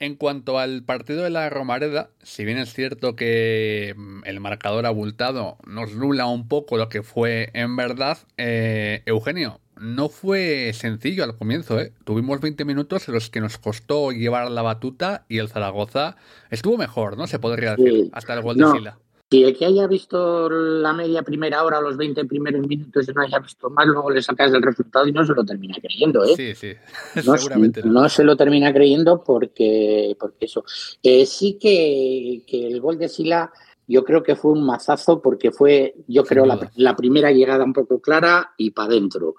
En 0.00 0.14
cuanto 0.14 0.58
al 0.58 0.84
partido 0.84 1.24
de 1.24 1.30
la 1.30 1.50
Romareda, 1.50 2.10
si 2.22 2.44
bien 2.44 2.58
es 2.58 2.72
cierto 2.72 3.16
que 3.16 3.94
mm, 3.96 4.20
el 4.26 4.38
marcador 4.38 4.86
abultado 4.86 5.58
nos 5.66 5.94
nula 5.94 6.26
un 6.26 6.46
poco 6.46 6.76
lo 6.76 6.88
que 6.88 7.02
fue 7.02 7.50
en 7.52 7.74
verdad, 7.74 8.18
eh, 8.36 9.02
Eugenio, 9.06 9.60
no 9.80 10.08
fue 10.08 10.72
sencillo 10.72 11.24
al 11.24 11.36
comienzo, 11.36 11.80
¿eh? 11.80 11.92
Tuvimos 12.04 12.40
20 12.40 12.64
minutos 12.64 13.08
en 13.08 13.14
los 13.14 13.30
que 13.30 13.40
nos 13.40 13.58
costó 13.58 14.12
llevar 14.12 14.50
la 14.50 14.62
batuta 14.62 15.24
y 15.28 15.38
el 15.38 15.48
Zaragoza 15.48 16.16
estuvo 16.50 16.76
mejor, 16.76 17.16
¿no? 17.16 17.26
Se 17.26 17.38
podría 17.38 17.74
decir, 17.74 18.08
hasta 18.12 18.34
el 18.34 18.42
gol 18.42 18.56
de 18.56 18.66
Sila. 18.70 18.98
Si 19.30 19.44
el 19.44 19.56
que 19.56 19.66
haya 19.66 19.86
visto 19.86 20.48
la 20.48 20.94
media 20.94 21.22
primera 21.22 21.62
hora, 21.62 21.82
los 21.82 21.98
20 21.98 22.24
primeros 22.24 22.66
minutos 22.66 23.06
y 23.06 23.12
no 23.12 23.20
haya 23.20 23.38
visto 23.40 23.68
más, 23.68 23.86
luego 23.86 24.10
le 24.10 24.22
sacas 24.22 24.52
el 24.54 24.62
resultado 24.62 25.06
y 25.06 25.12
no 25.12 25.22
se 25.24 25.34
lo 25.34 25.44
termina 25.44 25.76
creyendo, 25.80 26.24
¿eh? 26.24 26.34
Sí, 26.34 26.54
sí, 26.54 26.72
no, 27.26 27.36
seguramente 27.36 27.82
no. 27.84 28.08
se 28.08 28.24
lo 28.24 28.36
termina 28.36 28.72
creyendo 28.72 29.22
porque, 29.22 30.16
porque 30.18 30.46
eso. 30.46 30.64
Eh, 31.02 31.26
sí 31.26 31.58
que, 31.60 32.42
que, 32.46 32.68
el 32.68 32.80
gol 32.80 32.98
de 32.98 33.08
Sila 33.08 33.52
yo 33.88 34.04
creo 34.04 34.22
que 34.22 34.36
fue 34.36 34.52
un 34.52 34.64
mazazo 34.64 35.20
porque 35.20 35.50
fue, 35.50 35.94
yo 36.06 36.22
creo, 36.22 36.46
la, 36.46 36.96
primera 36.96 37.32
llegada 37.32 37.64
un 37.64 37.72
poco 37.72 38.00
clara 38.00 38.52
y 38.56 38.70
para 38.70 38.88
adentro. 38.88 39.36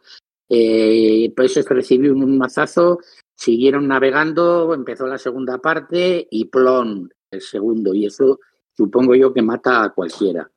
Eh, 0.49 1.31
por 1.35 1.45
eso 1.45 1.61
recibió 1.69 2.13
un 2.13 2.37
mazazo, 2.37 2.99
siguieron 3.35 3.87
navegando, 3.87 4.73
empezó 4.73 5.05
la 5.05 5.19
segunda 5.19 5.59
parte 5.59 6.27
y 6.29 6.45
plon 6.45 7.13
el 7.29 7.41
segundo. 7.41 7.93
Y 7.93 8.07
eso 8.07 8.39
supongo 8.79 9.13
yo 9.13 9.33
que 9.33 9.41
mata 9.41 9.83
a 9.83 9.89
cualquiera. 9.89 10.49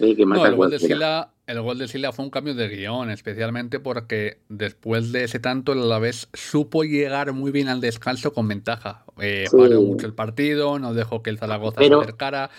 ¿eh? 0.00 0.16
el, 0.18 0.56
Gol 0.56 0.70
de 0.70 0.80
Sila, 0.80 1.32
el 1.46 1.62
gol 1.62 1.78
de 1.78 1.86
Sila 1.86 2.10
fue 2.10 2.24
un 2.24 2.30
cambio 2.32 2.54
de 2.54 2.68
guion, 2.68 3.10
especialmente 3.10 3.78
porque 3.78 4.40
después 4.48 5.12
de 5.12 5.22
ese 5.22 5.38
tanto 5.38 5.72
el 5.72 5.82
Alavés 5.82 6.28
supo 6.32 6.82
llegar 6.82 7.32
muy 7.32 7.52
bien 7.52 7.68
al 7.68 7.80
descanso 7.80 8.32
con 8.32 8.48
ventaja. 8.48 9.04
Eh, 9.20 9.44
Paró 9.52 9.82
mucho 9.82 10.06
el 10.06 10.14
partido, 10.14 10.80
no 10.80 10.94
dejó 10.94 11.22
que 11.22 11.30
el 11.30 11.38
Zaragoza 11.38 11.80
se 11.80 11.94
acercara. 11.94 12.50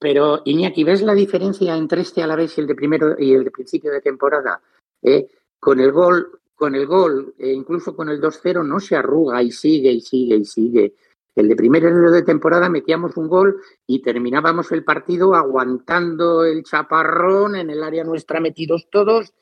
Pero, 0.00 0.42
Iñaki, 0.44 0.82
¿ves 0.82 1.02
la 1.02 1.14
diferencia 1.14 1.76
entre 1.76 2.00
este 2.00 2.24
Alavés 2.24 2.58
y 2.58 2.60
el 2.60 2.66
de 2.66 2.74
primero 2.74 3.14
y 3.16 3.34
el 3.34 3.44
de 3.44 3.52
principio 3.52 3.92
de 3.92 4.00
temporada? 4.00 4.60
¿Eh? 5.00 5.28
Con 5.60 5.78
el 5.78 5.92
gol, 5.92 6.40
con 6.56 6.74
el 6.74 6.86
gol, 6.86 7.34
e 7.38 7.52
incluso 7.52 7.94
con 7.94 8.08
el 8.08 8.20
2-0, 8.20 8.66
no 8.66 8.80
se 8.80 8.96
arruga 8.96 9.44
y 9.44 9.52
sigue 9.52 9.92
y 9.92 10.00
sigue 10.00 10.36
y 10.38 10.44
sigue. 10.44 10.94
El 11.34 11.48
de 11.48 11.56
primer 11.56 11.84
enero 11.84 12.10
de 12.12 12.22
temporada 12.22 12.68
metíamos 12.68 13.16
un 13.16 13.28
gol 13.28 13.60
y 13.86 14.02
terminábamos 14.02 14.70
el 14.70 14.84
partido 14.84 15.34
aguantando 15.34 16.44
el 16.44 16.62
chaparrón 16.62 17.56
en 17.56 17.70
el 17.70 17.82
área 17.82 18.04
nuestra 18.04 18.40
metidos 18.40 18.88
todos. 18.90 19.34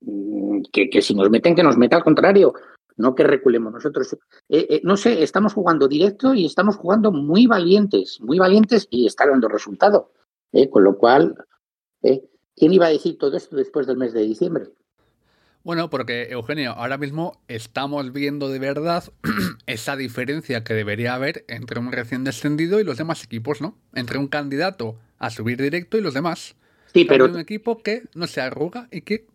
Mm, 0.00 0.62
que, 0.72 1.02
si 1.02 1.14
nos 1.14 1.28
meten, 1.30 1.56
que 1.56 1.64
nos 1.64 1.76
meta 1.76 1.96
al 1.96 2.04
contrario, 2.04 2.54
no 2.96 3.14
que 3.14 3.24
reculemos 3.24 3.72
nosotros. 3.72 4.16
Eh, 4.48 4.66
eh, 4.70 4.80
no 4.84 4.96
sé, 4.96 5.22
estamos 5.22 5.54
jugando 5.54 5.88
directo 5.88 6.34
y 6.34 6.46
estamos 6.46 6.76
jugando 6.76 7.10
muy 7.10 7.46
valientes, 7.46 8.20
muy 8.20 8.38
valientes 8.38 8.86
y 8.90 9.06
está 9.06 9.26
dando 9.26 9.48
resultado. 9.48 10.12
Eh, 10.52 10.70
con 10.70 10.84
lo 10.84 10.96
cual, 10.96 11.34
¿quién 12.00 12.72
iba 12.72 12.86
a 12.86 12.90
decir 12.90 13.18
todo 13.18 13.36
esto 13.36 13.56
después 13.56 13.88
del 13.88 13.96
mes 13.96 14.12
de 14.12 14.22
diciembre? 14.22 14.70
Bueno, 15.66 15.90
porque 15.90 16.28
Eugenio, 16.30 16.74
ahora 16.76 16.96
mismo 16.96 17.40
estamos 17.48 18.12
viendo 18.12 18.48
de 18.48 18.60
verdad 18.60 19.02
esa 19.66 19.96
diferencia 19.96 20.62
que 20.62 20.74
debería 20.74 21.14
haber 21.14 21.44
entre 21.48 21.80
un 21.80 21.90
recién 21.90 22.22
descendido 22.22 22.78
y 22.78 22.84
los 22.84 22.98
demás 22.98 23.24
equipos, 23.24 23.60
¿no? 23.60 23.76
Entre 23.92 24.16
un 24.16 24.28
candidato 24.28 24.94
a 25.18 25.28
subir 25.30 25.60
directo 25.60 25.98
y 25.98 26.02
los 26.02 26.14
demás. 26.14 26.54
Sí, 26.94 27.04
pero 27.04 27.24
un 27.24 27.40
equipo 27.40 27.82
que 27.82 28.04
no 28.14 28.28
se 28.28 28.40
arruga 28.40 28.86
y 28.92 29.00
que 29.00 29.26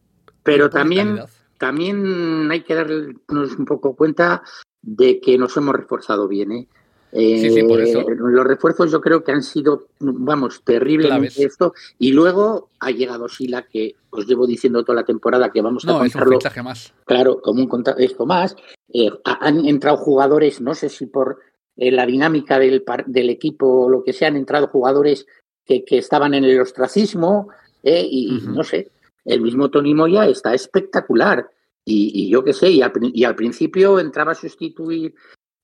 pero 0.44 0.70
también 0.70 1.20
también 1.58 2.50
hay 2.50 2.62
que 2.62 2.76
darnos 2.76 3.58
un 3.58 3.66
poco 3.66 3.98
cuenta 3.98 4.42
de 4.82 5.20
que 5.20 5.38
nos 5.38 5.58
hemos 5.58 5.76
reforzado 5.76 6.30
bien, 6.30 6.54
¿eh? 6.54 6.68
Sí, 7.12 7.64
por 7.64 7.82
eso. 7.82 8.02
Eh, 8.02 8.16
los 8.18 8.46
refuerzos 8.46 8.92
yo 8.92 9.02
creo 9.02 9.24
que 9.24 9.32
han 9.32 9.44
sido, 9.44 9.88
vamos, 10.00 10.62
terribles 10.64 11.38
esto. 11.38 11.74
Y 12.00 12.12
luego 12.12 12.70
ha 12.80 12.92
llegado 12.92 13.28
Sila, 13.28 13.64
que 13.64 13.96
os 14.10 14.28
llevo 14.28 14.48
diciendo 14.48 14.84
toda 14.84 15.02
la 15.02 15.06
temporada 15.06 15.52
que 15.52 15.62
vamos 15.62 15.86
a 15.88 16.06
Es 16.06 16.16
un 16.16 16.64
más. 16.64 16.94
Claro, 17.06 17.42
como 17.42 17.64
un 17.64 17.84
esto 17.98 18.26
más. 18.26 18.56
Eh, 18.94 19.10
han 19.24 19.66
entrado 19.66 19.98
jugadores, 19.98 20.62
no 20.62 20.74
sé 20.74 20.90
si 20.90 21.06
por 21.06 21.40
eh, 21.78 21.92
la 21.92 22.06
dinámica 22.06 22.60
del, 22.60 22.84
del 23.08 23.30
equipo 23.30 23.86
o 23.86 23.90
lo 23.90 24.04
que 24.04 24.14
sea, 24.14 24.28
han 24.28 24.36
entrado 24.36 24.68
jugadores 24.68 25.26
que, 25.66 25.84
que 25.86 25.98
estaban 25.98 26.34
en 26.34 26.44
el 26.44 26.60
ostracismo. 26.60 27.50
y 27.84 28.42
no 28.48 28.64
sé, 28.64 28.92
el 29.26 29.42
mismo 29.42 29.70
Tony 29.70 29.94
Moya 29.94 30.28
está 30.28 30.54
espectacular. 30.54 31.50
Y, 31.84 32.30
yo 32.30 32.44
qué 32.44 32.54
sé, 32.54 32.70
y 32.70 32.82
al, 33.24 33.36
principio 33.36 34.00
entraba 34.00 34.34
a 34.34 34.36
sustituir 34.36 35.16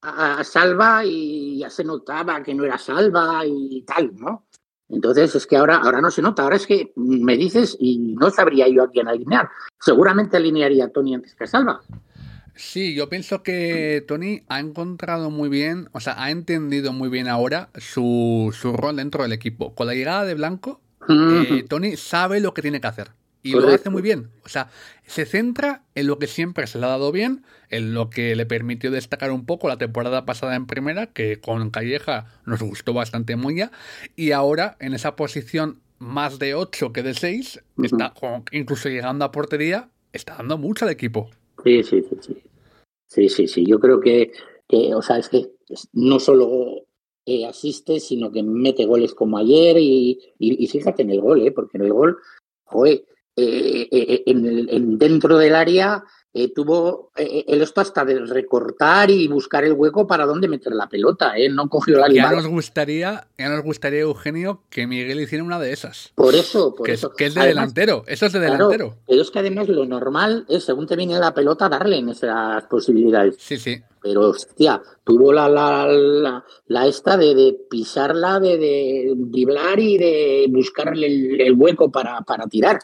a, 0.02 0.44
Salva 0.44 1.04
y 1.06 1.60
ya 1.60 1.70
se 1.70 1.84
notaba 1.84 2.44
que 2.44 2.54
no 2.54 2.64
era 2.64 2.78
Salva 2.78 3.44
y 3.46 3.82
tal, 3.84 4.16
¿no? 4.16 4.48
Entonces 4.90 5.36
es 5.36 5.46
que 5.46 5.58
ahora, 5.58 5.78
ahora 5.78 6.00
no 6.00 6.12
se 6.12 6.22
nota, 6.22 6.44
ahora 6.44 6.56
es 6.56 6.66
que 6.66 6.94
me 6.96 7.36
dices 7.36 7.76
y 7.80 7.98
no 7.98 8.30
sabría 8.30 8.68
yo 8.70 8.84
a 8.84 8.90
quién 8.90 9.08
alinear. 9.08 9.50
Seguramente 9.80 10.38
alinearía 10.38 10.86
a 10.86 10.90
Tony 10.90 11.16
antes 11.16 11.36
que 11.36 11.44
a 11.44 11.48
Salva. 11.48 11.82
Sí, 12.56 12.96
yo 12.96 13.08
pienso 13.08 13.44
que 13.44 14.04
Tony 14.08 14.44
ha 14.48 14.60
encontrado 14.60 15.30
muy 15.30 15.50
bien, 15.50 15.90
o 15.92 16.00
sea, 16.00 16.22
ha 16.22 16.32
entendido 16.32 16.92
muy 16.92 17.10
bien 17.10 17.28
ahora 17.28 17.70
su, 17.76 18.56
su 18.60 18.74
rol 18.74 18.96
dentro 18.96 19.24
del 19.24 19.34
equipo. 19.34 19.76
Con 19.76 19.88
la 19.88 19.94
llegada 19.94 20.26
de 20.26 20.34
Blanco, 20.34 20.82
eh, 21.08 21.66
Tony 21.70 21.98
sabe 21.98 22.40
lo 22.40 22.54
que 22.54 22.64
tiene 22.64 22.82
que 22.82 22.88
hacer. 22.88 23.12
Y 23.50 23.52
lo 23.52 23.68
hace 23.70 23.90
muy 23.90 24.02
bien. 24.02 24.30
O 24.46 24.50
sea, 24.50 24.70
se 25.06 25.26
centra 25.26 25.84
en 25.96 26.08
lo 26.08 26.20
que 26.20 26.28
siempre 26.28 26.68
se 26.68 26.80
le 26.80 26.86
ha 26.86 26.90
dado 26.90 27.12
bien, 27.12 27.44
en 27.70 27.94
lo 27.94 28.10
que 28.10 28.36
le 28.36 28.46
permitió 28.46 28.92
destacar 28.92 29.32
un 29.32 29.46
poco 29.46 29.68
la 29.68 29.78
temporada 29.78 30.26
pasada 30.26 30.56
en 30.56 30.68
primera, 30.68 31.08
que 31.08 31.40
con 31.40 31.70
Calleja 31.70 32.26
nos 32.46 32.62
gustó 32.62 32.94
bastante 32.94 33.36
muy 33.36 33.58
ya. 33.58 33.72
Y 34.16 34.32
ahora, 34.32 34.78
en 34.80 34.94
esa 34.94 35.16
posición 35.16 35.80
más 36.00 36.40
de 36.40 36.56
8 36.56 36.94
que 36.94 37.04
de 37.04 37.14
6, 37.14 37.64
está 37.84 38.14
incluso 38.52 38.90
llegando 38.90 39.26
a 39.26 39.32
portería, 39.32 39.90
está 40.14 40.36
dando 40.36 40.58
mucho 40.58 40.86
al 40.86 40.92
equipo. 40.92 41.30
Sí, 41.64 41.84
sí, 41.84 42.04
sí, 42.10 42.18
sí. 42.22 42.38
Sí, 43.08 43.30
sí, 43.30 43.48
sí. 43.48 43.66
Yo 43.66 43.80
creo 43.80 44.00
que, 44.00 44.32
que 44.68 44.94
o 44.94 45.02
sea, 45.02 45.18
es 45.18 45.30
que 45.30 45.50
no 45.94 46.20
solo 46.20 46.88
eh, 47.26 47.46
asiste, 47.46 48.00
sino 48.00 48.32
que 48.32 48.42
mete 48.42 48.86
goles 48.86 49.14
como 49.14 49.38
ayer 49.38 49.78
y, 49.80 50.18
y, 50.40 50.68
fíjate 50.68 51.02
en 51.02 51.12
el 51.12 51.20
gol, 51.20 51.42
¿eh? 51.42 51.52
porque 51.52 51.78
en 51.78 51.84
el 51.84 51.94
gol, 51.94 52.18
joder, 52.64 53.04
eh, 53.40 53.88
eh, 53.92 54.24
en, 54.26 54.98
dentro 54.98 55.38
del 55.38 55.54
área 55.54 56.04
eh, 56.34 56.52
tuvo 56.56 57.12
el 57.16 57.62
esto 57.62 57.82
hasta 57.82 58.04
de 58.04 58.20
recortar 58.26 59.12
y 59.12 59.28
buscar 59.28 59.64
el 59.64 59.74
hueco 59.74 60.08
para 60.08 60.26
dónde 60.26 60.48
meter 60.48 60.74
la 60.74 60.90
pelota, 60.90 61.34
no 61.52 61.70
cogió 61.70 62.00
la 62.00 62.12
ya 62.12 62.32
nos 62.32 62.48
gustaría, 62.48 63.28
ya 63.38 63.50
nos 63.50 63.64
gustaría 63.64 64.00
Eugenio 64.00 64.64
que 64.72 64.88
Miguel 64.88 65.22
hiciera 65.22 65.44
una 65.44 65.60
de 65.60 65.72
esas. 65.72 66.12
Por 66.16 66.34
eso, 66.34 66.74
por 66.74 66.88
que 66.88 66.94
eso. 66.94 67.12
Es, 67.12 67.16
que 67.16 67.26
es 67.28 67.36
de 67.36 67.46
delantero, 67.46 68.04
eso 68.08 68.26
es 68.26 68.34
de 68.34 68.40
delantero. 68.40 68.96
Pero 69.08 69.22
es 69.22 69.30
que 69.30 69.40
además 69.40 69.68
lo 69.68 69.86
normal 69.86 70.46
es 70.50 70.64
según 70.64 70.88
te 70.88 70.96
viene 70.96 71.20
la 71.20 71.34
pelota 71.34 71.70
darle 71.70 71.98
en 71.98 72.10
esas 72.10 72.64
posibilidades. 72.66 73.36
Sí, 73.38 73.58
sí. 73.58 73.84
Pero 74.02 74.30
hostia, 74.30 74.82
tuvo 75.04 75.32
la, 75.32 75.48
la, 75.48 76.44
la, 76.68 76.88
esta 76.88 77.18
de, 77.18 77.56
pisarla, 77.70 78.40
de, 78.40 78.58
de 78.58 79.14
driblar 79.16 79.80
y 79.80 79.98
de 79.98 80.48
buscarle 80.50 81.46
el, 81.46 81.54
hueco 81.54 81.92
para, 81.92 82.22
para 82.22 82.48
tirar. 82.48 82.80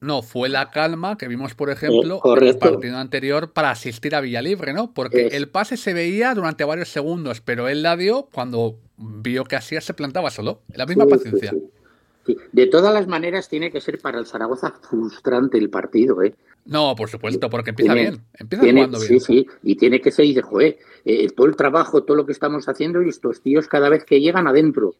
No, 0.00 0.22
fue 0.22 0.48
la 0.48 0.70
calma 0.70 1.18
que 1.18 1.28
vimos, 1.28 1.54
por 1.54 1.68
ejemplo, 1.68 2.22
en 2.24 2.46
el 2.46 2.58
partido 2.58 2.96
anterior 2.96 3.52
para 3.52 3.70
asistir 3.70 4.14
a 4.14 4.22
Villalibre, 4.22 4.72
¿no? 4.72 4.94
Porque 4.94 5.28
el 5.28 5.48
pase 5.48 5.76
se 5.76 5.92
veía 5.92 6.34
durante 6.34 6.64
varios 6.64 6.88
segundos, 6.88 7.42
pero 7.42 7.68
él 7.68 7.82
la 7.82 7.96
dio 7.96 8.28
cuando 8.32 8.78
vio 8.96 9.44
que 9.44 9.56
así 9.56 9.78
se 9.80 9.92
plantaba 9.92 10.30
solo. 10.30 10.62
La 10.74 10.86
misma 10.86 11.06
paciencia. 11.06 11.52
de 12.52 12.66
todas 12.66 12.94
las 12.94 13.08
maneras, 13.08 13.48
tiene 13.50 13.70
que 13.70 13.82
ser 13.82 13.98
para 13.98 14.18
el 14.18 14.26
Zaragoza 14.26 14.74
frustrante 14.88 15.58
el 15.58 15.68
partido, 15.68 16.22
¿eh? 16.22 16.34
No, 16.64 16.94
por 16.94 17.10
supuesto, 17.10 17.50
porque 17.50 17.70
empieza 17.70 17.94
bien. 17.94 18.22
Empieza 18.38 18.64
jugando 18.64 18.98
bien. 19.00 19.08
Sí, 19.08 19.20
sí, 19.20 19.46
y 19.62 19.76
tiene 19.76 20.00
que 20.00 20.10
ser, 20.10 20.24
y 20.24 20.34
de, 20.34 20.42
joder, 20.42 20.78
eh, 21.04 21.28
todo 21.30 21.46
el 21.46 21.56
trabajo, 21.56 22.04
todo 22.04 22.16
lo 22.16 22.26
que 22.26 22.32
estamos 22.32 22.68
haciendo 22.68 23.02
y 23.02 23.08
estos 23.08 23.42
tíos 23.42 23.68
cada 23.68 23.88
vez 23.90 24.04
que 24.04 24.20
llegan 24.20 24.46
adentro. 24.46 24.94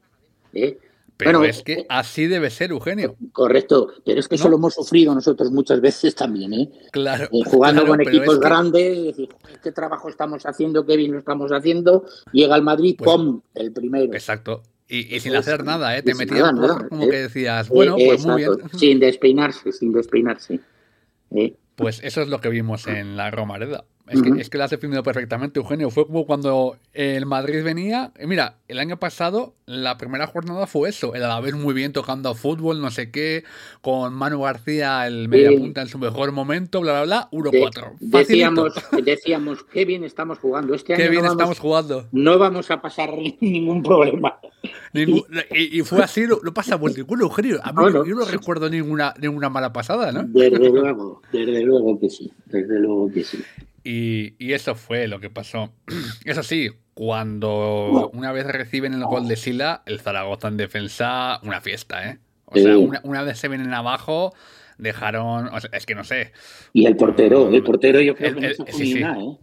¿eh? 0.53 0.79
Pero 1.25 1.45
es 1.45 1.63
que 1.63 1.87
así 1.89 2.27
debe 2.27 2.51
ser, 2.51 2.71
Eugenio. 2.71 3.17
Correcto, 3.33 3.93
pero 4.05 4.21
es 4.21 4.29
que 4.29 4.37
eso 4.37 4.49
lo 4.49 4.57
hemos 4.57 4.75
sufrido 4.75 5.15
nosotros 5.15 5.51
muchas 5.51 5.81
veces 5.81 6.15
también, 6.15 6.53
¿eh? 6.53 6.71
Claro. 6.93 7.25
Eh, 7.33 7.43
jugando 7.47 7.87
con 7.87 8.01
equipos 8.01 8.39
grandes, 8.41 9.17
¿qué 9.63 9.73
trabajo 9.73 10.09
estamos 10.09 10.45
haciendo? 10.45 10.85
¿Qué 10.85 10.97
bien 10.97 11.13
lo 11.13 11.19
estamos 11.19 11.51
haciendo? 11.51 12.05
Llega 12.33 12.55
al 12.55 12.63
Madrid, 12.63 12.97
pues 12.99 13.11
¡pum! 13.11 13.41
El 13.55 13.73
primero. 13.73 14.13
Exacto. 14.13 14.63
Y, 14.93 15.21
sin 15.21 15.37
hacer 15.37 15.63
nada, 15.63 15.97
¿eh? 15.97 16.03
Te 16.03 16.17
metías 16.17 16.51
como 16.89 17.09
que 17.09 17.17
decías, 17.17 17.69
bueno, 17.69 17.95
pues 17.95 18.27
muy 18.27 18.43
bien. 18.43 18.51
Sin 18.77 18.99
despeinarse, 18.99 19.71
sin 19.71 19.93
despeinarse. 19.93 20.59
¿eh? 21.31 21.55
Pues 21.77 22.01
eso 22.03 22.23
es 22.23 22.29
lo 22.29 22.41
que 22.41 22.49
vimos 22.49 22.89
en 22.89 23.17
la 23.17 23.31
Romareda. 23.31 23.85
Es, 24.11 24.23
que, 24.23 24.41
es 24.41 24.51
que 24.51 24.59
lo 24.59 24.65
has 24.65 24.71
definido 24.71 25.05
perfectamente, 25.05 25.61
Eugenio. 25.61 25.89
Fue 25.91 26.05
como 26.05 26.27
cuando 26.27 26.77
el 26.95 27.27
Madrid 27.27 27.63
venía. 27.63 28.13
Mira, 28.27 28.57
el 28.67 28.81
año 28.81 28.99
pasado, 28.99 29.55
la 29.67 29.99
primera 29.99 30.27
jornada 30.27 30.67
fue 30.67 30.89
eso: 30.89 31.15
el 31.15 31.23
Alavés 31.23 31.55
muy 31.55 31.75
bien 31.75 31.93
tocando 31.93 32.35
fútbol, 32.35 32.81
no 32.81 32.91
sé 32.91 33.13
qué, 33.13 33.45
con 33.83 34.13
Manu 34.15 34.41
García, 34.41 35.07
el 35.07 35.29
media 35.29 35.57
punta 35.57 35.83
en 35.83 35.89
su 35.89 35.99
mejor 35.99 36.33
momento, 36.33 36.81
bla, 36.81 37.05
bla, 37.05 37.29
bla, 37.31 37.51
1-4. 37.51 37.99
Decíamos, 38.01 38.75
decíamos, 39.05 39.65
qué 39.65 39.85
bien 39.85 40.03
estamos 40.03 40.39
jugando. 40.39 40.75
Este 40.75 40.95
año 40.95 41.05
qué 41.05 41.09
bien 41.09 41.25
estamos 41.25 41.61
jugando. 41.61 42.09
No 42.11 42.37
vamos 42.39 42.69
a 42.73 42.83
pasar 42.83 43.11
ningún 43.41 43.83
problema. 43.83 44.41
y, 44.93 45.83
fue 45.83 46.03
así, 46.03 46.27
lo, 46.27 46.41
pasa 46.53 46.73
pasamos 46.73 46.97
ninguno, 46.97 47.25
Eugenio. 47.25 47.61
A 47.63 47.73
mí, 47.73 47.93
Yo 47.93 48.15
no 48.17 48.25
recuerdo 48.25 48.69
ninguna, 48.69 49.15
ninguna 49.21 49.49
mala 49.49 49.73
pasada, 49.73 50.11
¿no? 50.11 50.25
Desde 50.25 50.59
luego, 50.69 51.23
desde 51.33 51.63
luego 51.63 51.99
que 52.01 52.11
sí, 52.11 52.33
desde 52.47 52.81
luego 52.81 53.11
que 53.13 53.23
sí. 53.23 53.39
Y, 53.83 54.53
eso 54.53 54.75
fue 54.75 55.09
lo 55.09 55.21
que 55.21 55.31
pasó. 55.31 55.73
Eso 56.25 56.43
sí, 56.43 56.71
cuando 56.95 58.11
una 58.13 58.33
vez 58.33 58.47
reciben 58.47 58.95
el 58.95 59.05
gol 59.05 59.27
de 59.27 59.37
Sila, 59.37 59.83
el 59.87 60.01
Zaragoza 60.01 60.49
en 60.49 60.57
defensa, 60.57 61.41
una 61.43 61.61
fiesta, 61.61 62.09
¿eh? 62.09 62.19
O 62.45 62.59
sea, 62.59 62.77
una, 62.79 63.23
vez 63.23 63.39
se 63.39 63.49
vienen 63.49 63.73
abajo, 63.73 64.35
dejaron. 64.77 65.51
es 65.73 65.87
que 65.87 65.95
no 65.95 66.03
sé. 66.03 66.33
Y 66.73 66.87
el 66.87 66.97
portero, 66.97 67.49
el 67.49 67.63
portero 67.63 68.01
yo 68.01 68.17
creo 68.17 68.35
que 68.35 68.41
no 68.41 68.67
sí, 68.73 68.99
¿eh? 68.99 69.39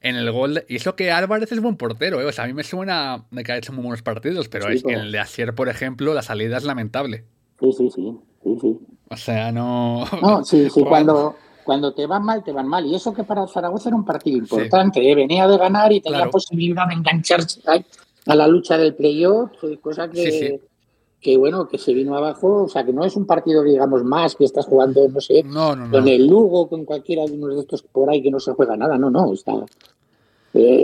En 0.00 0.16
el 0.16 0.32
gol. 0.32 0.64
Y 0.68 0.76
eso 0.76 0.96
que 0.96 1.12
Álvarez 1.12 1.52
es 1.52 1.60
buen 1.60 1.76
portero, 1.76 2.20
¿eh? 2.20 2.24
O 2.24 2.32
sea, 2.32 2.44
a 2.44 2.46
mí 2.48 2.54
me 2.54 2.64
suena 2.64 3.24
de 3.30 3.44
que 3.44 3.52
ha 3.52 3.56
hecho 3.56 3.72
muy 3.72 3.82
buenos 3.82 4.02
partidos, 4.02 4.48
pero 4.48 4.68
es 4.68 4.84
el 4.84 5.12
de 5.12 5.18
Asier, 5.20 5.54
por 5.54 5.68
ejemplo, 5.68 6.12
la 6.12 6.22
salida 6.22 6.56
es 6.56 6.64
lamentable. 6.64 7.24
Sí, 7.60 7.72
sí, 7.72 7.90
sí. 7.94 8.18
sí, 8.42 8.58
sí. 8.60 8.78
O 9.10 9.16
sea, 9.16 9.52
no. 9.52 10.06
No, 10.20 10.44
sí, 10.44 10.68
sí, 10.70 10.82
cuando 10.88 11.14
cuando 11.14 11.36
te 11.94 12.06
van 12.06 12.24
mal, 12.24 12.42
te 12.42 12.52
van 12.52 12.66
mal. 12.66 12.86
Y 12.86 12.94
eso 12.94 13.12
que 13.12 13.24
para 13.24 13.46
Zaragoza 13.46 13.88
era 13.88 13.96
un 13.96 14.04
partido 14.04 14.38
importante, 14.38 15.00
¿eh? 15.10 15.14
venía 15.14 15.46
de 15.46 15.56
ganar 15.56 15.92
y 15.92 16.00
tenía 16.00 16.28
posibilidad 16.28 16.86
de 16.88 16.94
engancharse 16.94 17.60
a 18.26 18.34
la 18.34 18.46
lucha 18.46 18.76
del 18.76 18.94
playoff, 18.94 19.52
cosa 19.80 20.08
que, 20.08 20.60
que, 21.20 21.36
bueno, 21.36 21.68
que 21.68 21.78
se 21.78 21.94
vino 21.94 22.16
abajo. 22.16 22.64
O 22.64 22.68
sea, 22.68 22.84
que 22.84 22.92
no 22.92 23.04
es 23.04 23.16
un 23.16 23.26
partido, 23.26 23.62
digamos, 23.62 24.04
más 24.04 24.36
que 24.36 24.44
estás 24.44 24.66
jugando, 24.66 25.08
no 25.08 25.20
sé, 25.20 25.44
con 25.90 26.08
el 26.08 26.26
Lugo, 26.26 26.68
con 26.68 26.84
cualquiera 26.84 27.24
de 27.24 27.32
uno 27.32 27.48
de 27.48 27.60
estos 27.60 27.82
por 27.82 28.10
ahí 28.10 28.22
que 28.22 28.30
no 28.30 28.40
se 28.40 28.52
juega 28.52 28.76
nada. 28.76 28.98
No, 28.98 29.10
no, 29.10 29.32
está, 29.32 29.52
eh, 29.52 29.64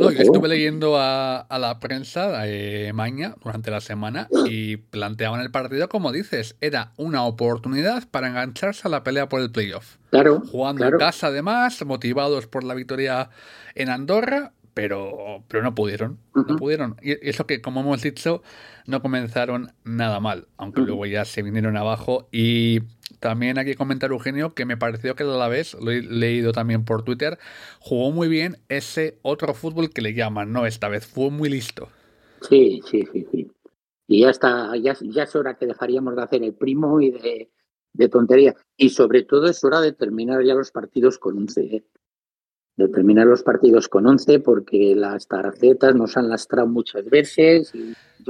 no, 0.01 0.11
yo 0.11 0.23
estuve 0.23 0.49
leyendo 0.49 0.97
a, 0.99 1.47
la 1.51 1.79
prensa 1.81 2.43
de 2.43 2.93
Maña 2.95 3.35
durante 3.43 3.71
la 3.71 3.81
semana 3.81 4.29
y 4.47 4.77
planteaban 4.77 5.41
el 5.41 5.51
partido 5.51 5.89
como 5.89 6.13
dices, 6.13 6.57
era 6.61 6.93
una 6.97 7.25
oportunidad 7.25 8.09
para 8.11 8.29
engancharse 8.29 8.89
a 8.89 8.91
la 8.91 9.03
pelea 9.03 9.29
por 9.29 9.41
el 9.41 9.51
playoff. 9.51 9.97
Claro. 10.11 10.43
Jugando 10.51 10.85
en 10.85 10.99
casa 10.99 11.29
además, 11.29 11.85
motivados 11.85 12.47
por 12.47 12.65
la 12.65 12.75
victoria 12.75 13.31
en 13.75 13.91
Andorra, 13.91 14.53
pero, 14.77 15.43
pero 15.49 15.63
no 15.63 15.75
pudieron. 15.75 16.19
No 16.35 16.45
pudieron. 16.59 16.97
Y 17.01 17.13
eso 17.27 17.47
que, 17.47 17.63
como 17.63 17.81
hemos 17.81 18.03
dicho, 18.03 18.43
no 18.87 19.01
comenzaron 19.01 19.73
nada 19.85 20.21
mal, 20.21 20.49
aunque 20.59 20.83
luego 20.83 21.07
ya 21.07 21.25
se 21.25 21.41
vinieron 21.41 21.79
abajo. 21.79 22.29
Y 22.31 22.81
también 23.19 23.57
hay 23.57 23.65
que 23.65 23.75
comentar, 23.75 24.11
Eugenio, 24.11 24.53
que 24.53 24.67
me 24.67 24.77
pareció 24.77 25.15
que 25.15 25.23
a 25.23 25.27
la 25.29 25.49
vez, 25.49 25.73
lo 25.81 25.91
he 25.91 26.03
leído 26.03 26.53
también 26.53 26.85
por 26.85 27.05
Twitter, 27.05 27.39
jugó 27.81 28.11
muy 28.11 28.29
bien 28.29 28.59
ese 28.69 29.19
otro 29.23 29.55
fútbol 29.55 29.89
que 29.89 30.03
le 30.03 30.13
llaman, 30.13 30.53
¿no? 30.53 30.67
Esta 30.67 30.91
vez 30.91 31.07
fue 31.07 31.31
muy 31.31 31.49
listo. 31.49 31.89
Sí, 32.43 32.83
sí, 32.85 33.09
sí, 33.11 33.27
sí. 33.33 33.51
Y 34.09 34.21
ya 34.21 34.29
está, 34.29 34.77
ya, 34.77 34.95
ya 35.01 35.23
es 35.23 35.35
hora 35.35 35.55
que 35.55 35.65
dejaríamos 35.65 36.17
de 36.17 36.23
hacer 36.23 36.43
el 36.43 36.53
primo 36.53 37.01
y 37.01 37.13
de, 37.13 37.49
de 37.95 38.09
tontería. 38.11 38.55
Y 38.77 38.91
sobre 38.91 39.23
todo 39.23 39.49
es 39.49 39.65
hora 39.65 39.81
de 39.81 39.93
terminar 39.93 40.45
ya 40.45 40.53
los 40.53 40.71
partidos 40.71 41.19
con 41.19 41.39
un 41.39 41.49
C 41.49 41.83
de 42.77 42.89
terminar 42.89 43.27
los 43.27 43.43
partidos 43.43 43.89
con 43.89 44.07
11 44.07 44.41
porque 44.41 44.95
las 44.95 45.27
tarjetas 45.27 45.95
nos 45.95 46.17
han 46.17 46.29
lastrado 46.29 46.69
muchas 46.69 47.09
veces. 47.09 47.73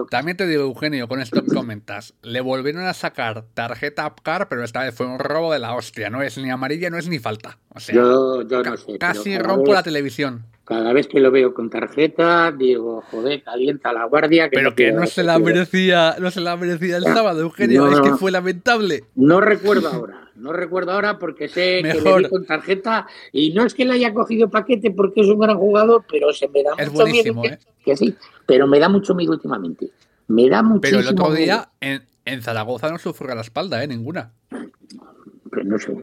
También 0.04 0.36
te 0.36 0.46
digo, 0.46 0.62
Eugenio, 0.62 1.08
con 1.08 1.20
esto 1.20 1.42
que 1.42 1.54
comentas, 1.54 2.14
le 2.22 2.40
volvieron 2.40 2.84
a 2.84 2.94
sacar 2.94 3.44
tarjeta 3.54 4.04
Apcar, 4.04 4.48
pero 4.48 4.62
esta 4.62 4.82
vez 4.82 4.94
fue 4.94 5.06
un 5.06 5.18
robo 5.18 5.52
de 5.52 5.58
la 5.58 5.74
hostia. 5.74 6.10
No 6.10 6.22
es 6.22 6.36
ni 6.38 6.50
amarilla, 6.50 6.90
no 6.90 6.98
es 6.98 7.08
ni 7.08 7.18
falta. 7.18 7.58
O 7.74 7.80
sea, 7.80 7.94
yo, 7.94 8.44
no 8.44 8.76
sé. 8.76 8.98
Casi 8.98 9.38
rompo 9.38 9.72
la 9.72 9.82
televisión. 9.82 10.44
Cada 10.64 10.92
vez 10.92 11.06
que 11.06 11.20
lo 11.20 11.30
veo 11.30 11.54
con 11.54 11.70
tarjeta, 11.70 12.50
digo, 12.50 13.02
joder, 13.10 13.42
calienta 13.42 13.92
la 13.92 14.04
guardia. 14.04 14.48
pero 14.50 14.74
que 14.74 14.90
no 14.90 15.06
se 15.06 15.22
la 15.22 15.38
merecía, 15.38 16.16
no 16.18 16.30
se 16.30 16.40
la 16.40 16.56
merecía 16.56 16.96
el 16.96 17.04
sábado, 17.04 17.40
Eugenio, 17.40 17.88
es 17.90 18.00
que 18.00 18.16
fue 18.16 18.32
lamentable. 18.32 19.04
No 19.14 19.40
recuerdo 19.40 19.88
ahora. 19.88 20.26
No 20.36 20.52
recuerdo 20.52 20.92
ahora 20.92 21.18
porque 21.18 21.48
sé 21.48 21.82
que 21.82 22.00
le 22.00 22.18
di 22.18 22.28
con 22.28 22.44
tarjeta 22.44 23.06
y 23.32 23.52
no 23.52 23.64
es 23.64 23.74
que 23.74 23.84
le 23.84 23.94
haya 23.94 24.12
cogido 24.12 24.50
paquete 24.50 24.90
porque 24.90 25.22
es 25.22 25.28
un 25.28 25.38
gran 25.38 25.56
jugador, 25.56 26.04
pero 26.10 26.32
se 26.32 26.46
me 26.48 26.62
da 26.62 26.74
mucho 26.90 27.06
miedo. 27.06 27.44
¿eh? 27.44 27.58
Que, 27.84 27.96
sí, 27.96 28.14
pero 28.46 28.66
me 28.66 28.78
da 28.78 28.88
mucho 28.88 29.14
miedo 29.14 29.32
últimamente. 29.32 29.90
Me 30.28 30.48
da 30.48 30.62
muchísimo 30.62 31.00
Pero 31.00 31.00
el 31.00 31.08
otro 31.08 31.34
día 31.34 31.68
en, 31.80 32.42
Zaragoza 32.42 32.90
no 32.90 32.98
sufrió 32.98 33.34
la 33.34 33.42
espalda, 33.42 33.82
¿eh? 33.82 33.88
Ninguna. 33.88 34.32
Pero 34.48 35.64
no 35.64 35.78
sé. 35.78 35.96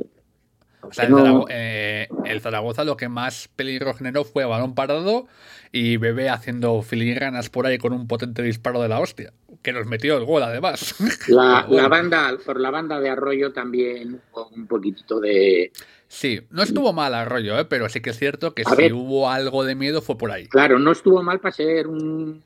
O 0.83 0.93
sea, 0.93 1.05
el, 1.05 1.15
Zaragoza, 1.15 1.47
eh, 1.49 2.07
el, 2.25 2.41
Zaragoza, 2.41 2.83
lo 2.83 2.97
que 2.97 3.09
más 3.09 3.49
peligro 3.55 3.93
generó 3.93 4.23
fue 4.23 4.45
balón 4.45 4.75
parado 4.75 5.27
y 5.71 5.97
Bebé 5.97 6.29
haciendo 6.29 6.81
filigranas 6.81 7.49
por 7.49 7.65
ahí 7.65 7.77
con 7.77 7.93
un 7.93 8.07
potente 8.07 8.43
disparo 8.43 8.81
de 8.81 8.89
la 8.89 8.99
hostia, 8.99 9.33
que 9.61 9.73
nos 9.73 9.87
metió 9.87 10.17
el 10.17 10.25
gol 10.25 10.43
además. 10.43 10.95
La, 11.27 11.65
la 11.69 11.87
banda, 11.87 12.37
por 12.45 12.59
la 12.59 12.69
banda 12.69 12.99
de 12.99 13.09
Arroyo 13.09 13.53
también 13.53 14.21
un 14.55 14.67
poquitito 14.67 15.19
de... 15.19 15.71
Sí, 16.07 16.41
no 16.51 16.61
estuvo 16.61 16.93
mal 16.93 17.13
Arroyo, 17.15 17.57
¿eh? 17.57 17.65
pero 17.65 17.89
sí 17.89 18.01
que 18.01 18.11
es 18.11 18.19
cierto 18.19 18.53
que 18.53 18.63
si 18.63 18.91
hubo 18.91 19.29
algo 19.29 19.63
de 19.63 19.73
miedo 19.73 20.01
fue 20.01 20.17
por 20.17 20.31
ahí. 20.31 20.47
Claro, 20.47 20.77
no 20.77 20.91
estuvo 20.91 21.23
mal 21.23 21.39
para 21.39 21.53
ser 21.53 21.87
un 21.87 22.43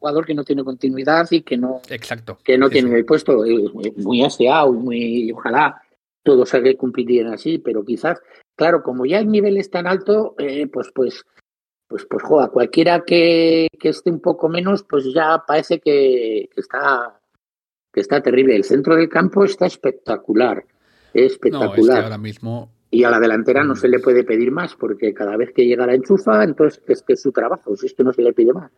jugador 0.00 0.26
que 0.26 0.34
no 0.34 0.42
tiene 0.42 0.64
continuidad 0.64 1.28
y 1.30 1.42
que 1.42 1.56
no, 1.56 1.80
Exacto. 1.90 2.38
Que 2.42 2.58
no 2.58 2.68
tiene 2.68 2.94
el 2.96 3.04
puesto 3.04 3.44
muy 3.96 4.24
aseado, 4.24 4.72
muy 4.72 5.30
ojalá 5.30 5.83
todos 6.24 6.48
se 6.48 6.62
que 6.62 6.76
así, 7.32 7.58
pero 7.58 7.84
quizás, 7.84 8.20
claro, 8.56 8.82
como 8.82 9.06
ya 9.06 9.20
el 9.20 9.28
nivel 9.28 9.56
es 9.56 9.70
tan 9.70 9.86
alto, 9.86 10.34
eh, 10.38 10.66
pues, 10.66 10.90
pues, 10.92 11.24
pues, 11.86 12.06
pues, 12.10 12.22
joda, 12.24 12.48
cualquiera 12.48 13.04
que, 13.04 13.68
que, 13.78 13.90
esté 13.90 14.10
un 14.10 14.20
poco 14.20 14.48
menos, 14.48 14.82
pues 14.82 15.04
ya 15.14 15.44
parece 15.46 15.78
que, 15.78 16.48
que, 16.52 16.60
está, 16.60 17.20
que 17.92 18.00
está 18.00 18.22
terrible. 18.22 18.56
El 18.56 18.64
centro 18.64 18.96
del 18.96 19.08
campo 19.08 19.44
está 19.44 19.66
espectacular, 19.66 20.64
espectacular. 21.12 21.76
No, 21.76 21.82
es 21.82 21.88
que 21.88 22.04
ahora 22.04 22.18
mismo 22.18 22.74
y 22.94 23.02
a 23.02 23.10
la 23.10 23.18
delantera 23.18 23.64
no 23.64 23.74
se 23.74 23.88
le 23.88 23.98
puede 23.98 24.22
pedir 24.22 24.52
más, 24.52 24.76
porque 24.76 25.12
cada 25.12 25.36
vez 25.36 25.52
que 25.52 25.66
llega 25.66 25.86
la 25.86 25.94
enchufa, 25.94 26.44
entonces 26.44 26.80
es 26.86 27.02
que 27.02 27.14
es 27.14 27.22
su 27.22 27.32
trabajo, 27.32 27.74
si 27.76 27.86
es 27.86 27.94
que 27.94 28.04
no 28.04 28.12
se 28.12 28.22
le 28.22 28.32
pide 28.32 28.52
más. 28.52 28.70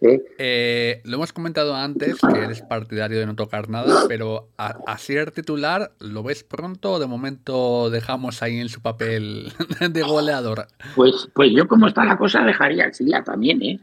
¿Eh? 0.00 0.22
Eh, 0.38 1.00
lo 1.04 1.16
hemos 1.16 1.32
comentado 1.32 1.74
antes, 1.74 2.18
que 2.20 2.38
eres 2.38 2.62
partidario 2.62 3.18
de 3.18 3.26
no 3.26 3.36
tocar 3.36 3.68
nada, 3.68 4.04
pero 4.08 4.48
a, 4.56 4.98
ser 4.98 5.30
titular, 5.30 5.92
¿lo 5.98 6.22
ves 6.22 6.44
pronto 6.44 6.92
o 6.92 6.98
de 6.98 7.06
momento 7.06 7.90
dejamos 7.90 8.42
ahí 8.42 8.58
en 8.58 8.68
su 8.68 8.80
papel 8.80 9.52
de 9.90 10.02
goleador? 10.02 10.66
Pues, 10.94 11.28
pues 11.34 11.50
yo 11.54 11.66
como 11.66 11.86
está 11.86 12.04
la 12.04 12.16
cosa 12.16 12.44
dejaría 12.44 12.86
a 12.86 12.92
Sila 12.92 13.22
también, 13.24 13.62
¿eh? 13.62 13.80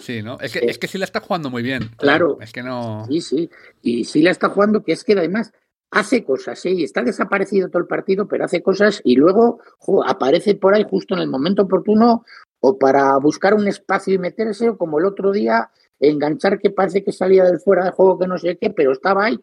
Sí, 0.00 0.22
¿no? 0.22 0.38
Es 0.40 0.52
que, 0.52 0.60
es 0.60 0.78
que 0.78 0.88
Sila 0.88 1.04
está 1.04 1.20
jugando 1.20 1.50
muy 1.50 1.62
bien. 1.62 1.90
Claro. 1.96 2.38
Es 2.40 2.52
que 2.52 2.62
no... 2.62 3.04
Sí, 3.06 3.20
sí. 3.20 3.50
Y 3.82 4.04
Sila 4.04 4.30
está 4.30 4.48
jugando, 4.48 4.82
que 4.82 4.92
es 4.92 5.04
que 5.04 5.12
además 5.12 5.52
hace 5.94 6.24
cosas, 6.24 6.58
sí, 6.58 6.82
está 6.82 7.02
desaparecido 7.02 7.68
todo 7.68 7.80
el 7.80 7.86
partido, 7.86 8.26
pero 8.26 8.44
hace 8.44 8.62
cosas 8.62 9.00
y 9.04 9.14
luego 9.14 9.60
aparece 10.06 10.56
por 10.56 10.74
ahí 10.74 10.84
justo 10.88 11.14
en 11.14 11.20
el 11.20 11.28
momento 11.28 11.62
oportuno 11.62 12.24
o 12.66 12.78
para 12.78 13.16
buscar 13.18 13.52
un 13.52 13.68
espacio 13.68 14.14
y 14.14 14.18
meterse, 14.18 14.70
o 14.70 14.78
como 14.78 14.98
el 14.98 15.04
otro 15.04 15.32
día, 15.32 15.70
enganchar 16.00 16.58
que 16.58 16.70
parece 16.70 17.04
que 17.04 17.12
salía 17.12 17.44
del 17.44 17.60
fuera 17.60 17.84
de 17.84 17.90
juego 17.90 18.18
que 18.18 18.26
no 18.26 18.38
sé 18.38 18.56
qué, 18.56 18.70
pero 18.70 18.92
estaba 18.92 19.26
ahí. 19.26 19.38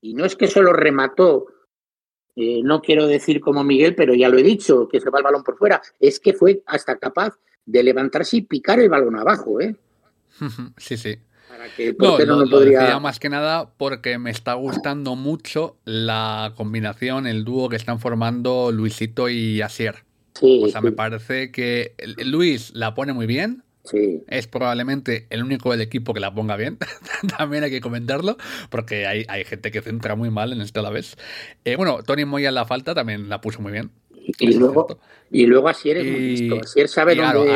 Y 0.00 0.14
no 0.14 0.24
es 0.24 0.34
que 0.34 0.46
solo 0.46 0.72
remató, 0.72 1.46
eh, 2.34 2.62
no 2.62 2.80
quiero 2.80 3.06
decir 3.06 3.40
como 3.40 3.62
Miguel, 3.62 3.94
pero 3.94 4.14
ya 4.14 4.30
lo 4.30 4.38
he 4.38 4.42
dicho, 4.42 4.88
que 4.88 5.00
se 5.00 5.10
va 5.10 5.18
el 5.18 5.24
balón 5.24 5.42
por 5.42 5.58
fuera, 5.58 5.82
es 6.00 6.18
que 6.18 6.32
fue 6.32 6.62
hasta 6.64 6.96
capaz 6.96 7.38
de 7.66 7.82
levantarse 7.82 8.38
y 8.38 8.42
picar 8.42 8.80
el 8.80 8.88
balón 8.88 9.16
abajo, 9.16 9.60
¿eh? 9.60 9.76
Sí, 10.78 10.96
sí 10.96 11.18
no, 11.98 12.44
lo, 12.44 12.60
decía 12.60 12.98
más 13.00 13.18
que 13.18 13.28
nada 13.28 13.70
porque 13.76 14.18
me 14.18 14.30
está 14.30 14.54
gustando 14.54 15.16
mucho 15.16 15.76
la 15.84 16.52
combinación, 16.56 17.26
el 17.26 17.44
dúo 17.44 17.68
que 17.68 17.76
están 17.76 18.00
formando 18.00 18.70
Luisito 18.72 19.28
y 19.28 19.60
Asier. 19.62 20.04
O 20.40 20.68
sea, 20.68 20.80
me 20.80 20.92
parece 20.92 21.50
que 21.50 21.94
Luis 22.24 22.72
la 22.74 22.94
pone 22.94 23.12
muy 23.12 23.26
bien. 23.26 23.62
Sí. 23.84 24.22
Es 24.28 24.46
probablemente 24.46 25.26
el 25.30 25.42
único 25.42 25.70
del 25.70 25.80
equipo 25.80 26.12
que 26.12 26.20
la 26.20 26.34
ponga 26.34 26.56
bien. 26.56 26.78
También 27.38 27.64
hay 27.64 27.70
que 27.70 27.80
comentarlo, 27.80 28.36
porque 28.68 29.06
hay, 29.06 29.24
hay, 29.28 29.44
gente 29.44 29.70
que 29.70 29.80
centra 29.80 30.14
muy 30.14 30.30
mal 30.30 30.52
en 30.52 30.60
esto 30.60 30.80
a 30.80 30.82
la 30.82 30.90
vez. 30.90 31.16
Eh, 31.64 31.76
bueno, 31.76 32.02
Tony 32.02 32.26
Moya 32.26 32.50
en 32.50 32.54
la 32.54 32.66
falta 32.66 32.94
también 32.94 33.30
la 33.30 33.40
puso 33.40 33.62
muy 33.62 33.72
bien. 33.72 33.90
Y, 34.38 34.52
luego, 34.52 34.98
y 35.30 35.46
luego 35.46 35.68
Asier 35.68 35.96
es 35.96 36.04
muy 36.04 36.20
listo. 36.20 36.60
Asier 36.62 36.88
sabe 36.88 37.14
claro, 37.14 37.46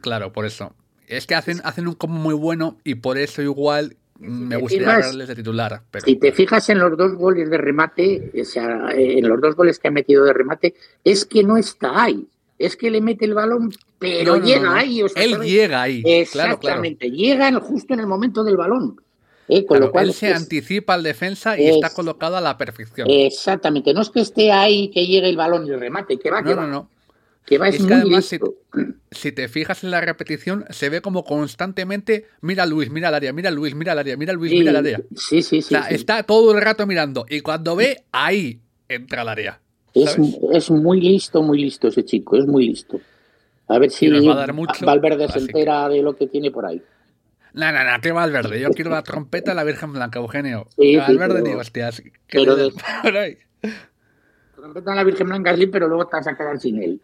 claro, 0.00 0.32
por 0.32 0.44
eso. 0.44 0.74
Es 1.06 1.26
que 1.26 1.36
hacen, 1.36 1.60
hacen 1.62 1.86
un 1.86 1.94
combo 1.94 2.16
muy 2.16 2.34
bueno 2.34 2.78
y 2.82 2.96
por 2.96 3.18
eso 3.18 3.42
igual 3.42 3.96
me 4.18 4.56
gustaría 4.56 4.86
darles 4.86 5.28
de 5.28 5.34
titular. 5.34 5.82
Si 6.04 6.16
te 6.16 6.32
fijas 6.32 6.68
en 6.70 6.78
los 6.78 6.96
dos 6.96 7.14
goles 7.14 7.50
de 7.50 7.58
remate, 7.58 8.30
o 8.40 8.44
sea, 8.44 8.90
en 8.92 9.28
los 9.28 9.40
dos 9.40 9.56
goles 9.56 9.78
que 9.78 9.88
ha 9.88 9.90
metido 9.90 10.24
de 10.24 10.32
remate, 10.32 10.74
es 11.02 11.24
que 11.24 11.42
no 11.42 11.56
está 11.56 12.04
ahí. 12.04 12.26
Es 12.58 12.76
que 12.76 12.90
le 12.90 13.00
mete 13.00 13.24
el 13.24 13.34
balón, 13.34 13.72
pero 13.98 14.36
llega 14.36 14.76
ahí. 14.76 15.02
Él 15.16 15.40
llega 15.40 15.82
ahí. 15.82 16.02
Exactamente, 16.04 17.10
llega 17.10 17.52
justo 17.60 17.94
en 17.94 18.00
el 18.00 18.06
momento 18.06 18.44
del 18.44 18.56
balón. 18.56 19.00
Eh, 19.46 19.66
con 19.66 19.78
lo 19.78 19.90
cual 19.90 20.06
él 20.06 20.14
se 20.14 20.32
anticipa 20.32 20.94
al 20.94 21.02
defensa 21.02 21.58
y 21.58 21.68
está 21.68 21.90
colocado 21.90 22.36
a 22.36 22.40
la 22.40 22.56
perfección. 22.56 23.06
Exactamente, 23.10 23.92
no 23.92 24.00
es 24.00 24.08
que 24.08 24.20
esté 24.20 24.50
ahí, 24.50 24.88
que 24.88 25.06
llegue 25.06 25.28
el 25.28 25.36
balón 25.36 25.66
y 25.66 25.70
el 25.70 25.80
remate, 25.80 26.18
que 26.18 26.30
va, 26.30 26.42
que 26.42 26.54
va. 26.54 26.66
No, 26.66 26.88
que 27.44 27.58
va 27.58 27.68
es, 27.68 27.80
muy 27.80 27.92
además, 27.92 28.24
si, 29.10 29.32
te 29.32 29.48
fijas 29.48 29.84
en 29.84 29.90
la 29.90 30.00
repetición, 30.00 30.64
se 30.70 30.88
ve 30.88 31.00
como 31.00 31.24
constantemente, 31.24 32.26
mira 32.40 32.64
Luis, 32.66 32.90
mira 32.90 33.08
el 33.10 33.14
área, 33.14 33.32
mira 33.32 33.50
Luis, 33.50 33.74
mira 33.74 33.92
el 33.92 33.98
área, 33.98 34.16
mira 34.16 34.32
Luis, 34.32 34.52
mira 34.52 34.70
el 34.70 34.76
área. 34.76 35.00
Sí, 35.14 35.42
sí, 35.42 35.60
sí. 35.60 35.74
O 35.74 35.78
sea, 35.78 35.88
está 35.88 36.22
todo 36.22 36.56
el 36.56 36.62
rato 36.62 36.86
mirando 36.86 37.26
y 37.28 37.40
cuando 37.40 37.76
ve, 37.76 38.04
ahí 38.12 38.60
entra 38.88 39.22
el 39.22 39.28
área. 39.28 39.60
Es, 39.92 40.16
es, 40.52 40.70
muy 40.70 41.00
listo, 41.00 41.42
muy 41.42 41.60
listo 41.60 41.88
ese 41.88 42.04
chico, 42.04 42.36
es 42.36 42.46
muy 42.46 42.68
listo. 42.68 43.00
A 43.68 43.78
ver 43.78 43.90
si 43.90 44.08
va 44.08 44.32
a 44.32 44.36
dar 44.36 44.52
mucho, 44.52 44.84
Valverde 44.84 45.28
se 45.28 45.38
entera 45.38 45.88
de 45.88 46.02
lo 46.02 46.16
que 46.16 46.26
tiene 46.26 46.50
por 46.50 46.66
ahí. 46.66 46.82
No, 47.52 47.70
no, 47.70 47.84
no, 47.84 48.00
¿qué 48.00 48.10
Valverde? 48.10 48.60
Yo 48.60 48.70
quiero 48.70 48.90
la 48.90 49.02
trompeta 49.02 49.52
de 49.52 49.54
la 49.54 49.64
Virgen 49.64 49.92
Blanca, 49.92 50.18
Eugenio. 50.18 50.66
Sí, 50.76 50.96
Valverde 50.96 51.42
ni 51.42 51.54
hostias. 51.54 52.02
Pero 52.28 52.56
de... 52.56 52.72
trompeta 54.56 54.90
de 54.90 54.96
la 54.96 55.04
Virgen 55.04 55.28
Blanca 55.28 55.56
sí, 55.56 55.68
pero 55.68 55.86
luego 55.86 56.06
te 56.06 56.16
vas 56.16 56.26
a 56.26 56.36
quedar 56.36 56.58
sin 56.58 56.82
él. 56.82 57.00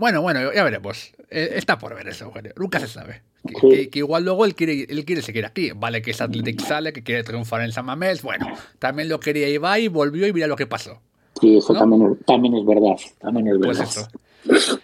Bueno, 0.00 0.22
bueno, 0.22 0.50
ya 0.54 0.64
veremos. 0.64 1.12
Eh, 1.28 1.52
está 1.56 1.78
por 1.78 1.94
ver 1.94 2.08
eso, 2.08 2.24
Eugenio. 2.24 2.54
Nunca 2.56 2.80
se 2.80 2.86
sabe. 2.86 3.20
Que, 3.60 3.90
igual 3.92 4.24
luego 4.24 4.46
él 4.46 4.54
quiere, 4.54 4.86
él 4.88 5.04
quiere 5.04 5.20
seguir 5.20 5.44
aquí. 5.44 5.72
Vale, 5.76 6.00
que 6.00 6.12
es 6.12 6.20
Athletic 6.22 6.58
sale, 6.62 6.94
que 6.94 7.02
quiere 7.02 7.22
triunfar 7.22 7.60
en 7.60 7.70
San 7.70 7.84
Mamés. 7.84 8.22
Bueno, 8.22 8.46
también 8.78 9.10
lo 9.10 9.20
quería 9.20 9.46
Ibai, 9.50 9.88
volvió 9.88 10.26
y 10.26 10.32
mira 10.32 10.46
lo 10.46 10.56
que 10.56 10.66
pasó. 10.66 11.02
Sí, 11.38 11.58
eso 11.58 11.74
también, 11.74 12.12
es, 12.12 12.24
también 12.24 12.56
es 12.56 12.64
verdad. 12.64 12.96
También 13.18 13.48
es 13.48 13.58
pues 13.58 13.78
verdad. 13.78 14.10
Pues 14.46 14.68
eso. 14.68 14.80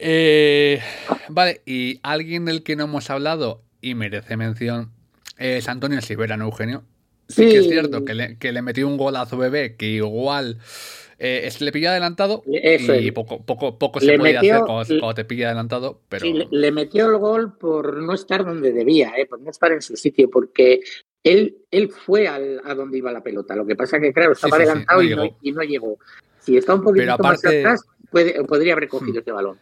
Eh, 0.00 0.82
vale, 1.30 1.62
y 1.64 1.98
alguien 2.02 2.44
del 2.44 2.62
que 2.62 2.76
no 2.76 2.84
hemos 2.84 3.08
hablado 3.08 3.62
y 3.80 3.94
merece 3.94 4.36
mención 4.36 4.90
es 5.38 5.66
Antonio 5.66 6.02
Silvera, 6.02 6.36
¿no, 6.36 6.44
Eugenio? 6.44 6.84
Sí, 7.28 7.48
que 7.48 7.58
es 7.60 7.68
cierto 7.68 8.04
que 8.04 8.12
le, 8.12 8.36
que 8.36 8.52
le 8.52 8.60
metió 8.60 8.86
un 8.86 8.98
golazo 8.98 9.38
bebé 9.38 9.76
que 9.76 9.86
igual 9.86 10.58
eh, 11.20 11.50
le 11.58 11.72
pilla 11.72 11.90
adelantado 11.90 12.44
y 12.46 13.10
poco, 13.10 13.44
poco, 13.44 13.76
poco 13.76 13.98
se 14.00 14.16
puede 14.16 14.38
hacer 14.38 14.60
cuando, 14.64 15.14
te 15.14 15.24
pilla 15.24 15.46
adelantado. 15.46 16.00
Pero... 16.08 16.26
le, 16.50 16.72
metió 16.72 17.10
el 17.10 17.18
gol 17.18 17.56
por 17.58 17.96
no 17.96 18.14
estar 18.14 18.44
donde 18.44 18.72
debía, 18.72 19.12
eh, 19.16 19.26
por 19.26 19.40
no 19.40 19.50
estar 19.50 19.72
en 19.72 19.82
su 19.82 19.96
sitio, 19.96 20.30
porque 20.30 20.80
él, 21.24 21.56
él 21.72 21.90
fue 21.90 22.28
al, 22.28 22.60
a 22.64 22.74
donde 22.74 22.98
iba 22.98 23.10
la 23.10 23.22
pelota. 23.22 23.56
Lo 23.56 23.66
que 23.66 23.74
pasa 23.74 23.98
que, 23.98 24.12
claro, 24.12 24.32
estaba 24.32 24.56
adelantado 24.56 25.02
y, 25.02 25.14
no, 25.16 25.24
y, 25.42 25.52
no, 25.52 25.62
llegó. 25.62 25.98
Si 26.38 26.56
está 26.56 26.74
un 26.74 26.82
poquito 26.82 27.18
más 27.18 27.44
atrás, 27.44 27.84
podría 28.10 28.74
haber 28.74 28.88
cogido 28.88 29.14
hmm. 29.14 29.22
ese 29.22 29.32
balón. 29.32 29.58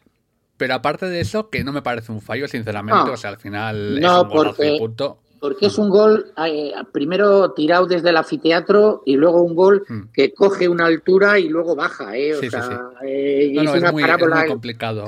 Pero 0.58 0.74
aparte 0.74 1.06
de 1.06 1.20
eso, 1.20 1.50
que 1.50 1.64
no 1.64 1.72
me 1.72 1.82
parece 1.82 2.12
un 2.12 2.20
fallo, 2.20 2.48
sinceramente. 2.48 3.10
o 3.10 3.16
sea, 3.16 3.30
al 3.30 3.38
final 3.38 4.00
no, 4.00 4.16
es 4.16 4.22
un 4.24 4.28
porque, 4.28 4.76
punto. 4.78 5.22
Porque 5.46 5.66
es 5.66 5.78
un 5.78 5.90
gol 5.90 6.32
eh, 6.44 6.72
primero 6.90 7.52
tirado 7.52 7.86
desde 7.86 8.10
el 8.10 8.16
anfiteatro 8.16 9.02
y 9.06 9.14
luego 9.14 9.42
un 9.42 9.54
gol 9.54 9.84
hmm. 9.88 10.08
que 10.12 10.34
coge 10.34 10.68
una 10.68 10.86
altura 10.86 11.38
y 11.38 11.48
luego 11.48 11.76
baja. 11.76 12.16
¿eh? 12.16 12.34
O 12.34 12.50
sea, 12.50 12.90
eh, 13.04 13.52
es, 13.54 13.70
una 13.70 13.92
muy, 13.92 14.02
parábola. 14.02 14.46
complicado. 14.46 15.06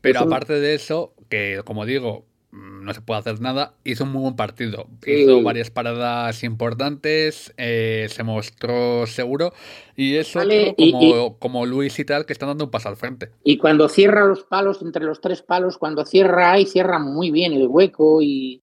Pero 0.00 0.20
aparte 0.20 0.54
de 0.54 0.74
eso, 0.74 1.14
que 1.28 1.62
como 1.64 1.86
digo, 1.86 2.24
mm, 2.50 2.84
no 2.84 2.92
se 2.92 3.00
puede 3.00 3.20
hacer 3.20 3.40
nada, 3.40 3.74
hizo 3.84 4.02
un 4.02 4.10
muy 4.10 4.22
buen 4.22 4.34
partido. 4.34 4.88
Hizo 5.06 5.40
varias 5.42 5.70
paradas 5.70 6.42
importantes, 6.42 7.54
eh, 7.56 8.08
se 8.10 8.24
mostró 8.24 9.06
seguro 9.06 9.52
y 9.94 10.16
eso 10.16 10.40
como, 10.76 11.38
como 11.38 11.64
Luis 11.64 11.96
y 12.00 12.04
tal 12.04 12.26
que 12.26 12.32
están 12.32 12.48
dando 12.48 12.64
un 12.64 12.70
paso 12.72 12.88
al 12.88 12.96
frente. 12.96 13.30
Y 13.44 13.56
cuando 13.56 13.88
cierra 13.88 14.26
los 14.26 14.42
palos, 14.42 14.82
entre 14.82 15.04
los 15.04 15.20
tres 15.20 15.42
palos, 15.42 15.78
cuando 15.78 16.04
cierra 16.04 16.50
ahí, 16.50 16.66
cierra 16.66 16.98
muy 16.98 17.30
bien 17.30 17.52
el 17.52 17.68
hueco 17.68 18.20
y, 18.20 18.62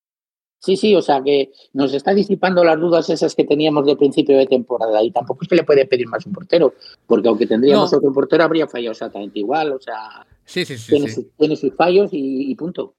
Sí, 0.60 0.76
sí, 0.76 0.94
o 0.94 1.02
sea 1.02 1.22
que 1.24 1.52
nos 1.72 1.94
está 1.94 2.14
disipando 2.14 2.66
las 2.66 2.78
dudas 2.78 3.10
esas 3.10 3.34
que 3.34 3.46
teníamos 3.46 3.86
de 3.86 3.96
principio 3.96 4.38
de 4.38 4.46
temporada 4.46 5.02
y 5.02 5.10
tampoco 5.10 5.44
es 5.44 5.48
que 5.48 5.56
le 5.56 5.64
puede 5.64 5.86
pedir 5.86 6.08
más 6.08 6.26
un 6.26 6.34
portero, 6.34 6.74
porque 7.08 7.30
aunque 7.30 7.48
tendríamos 7.48 7.94
otro 7.94 8.12
portero 8.12 8.44
habría 8.44 8.68
fallado 8.68 8.92
exactamente 8.92 9.40
igual, 9.40 9.72
o 9.72 9.80
sea, 9.80 10.28
sí, 10.44 10.66
sí, 10.66 10.78
sí, 10.78 11.32
tiene, 11.38 11.56
sus 11.56 11.74
fallos 11.76 12.10
y, 12.12 12.54
punto. 12.56 12.96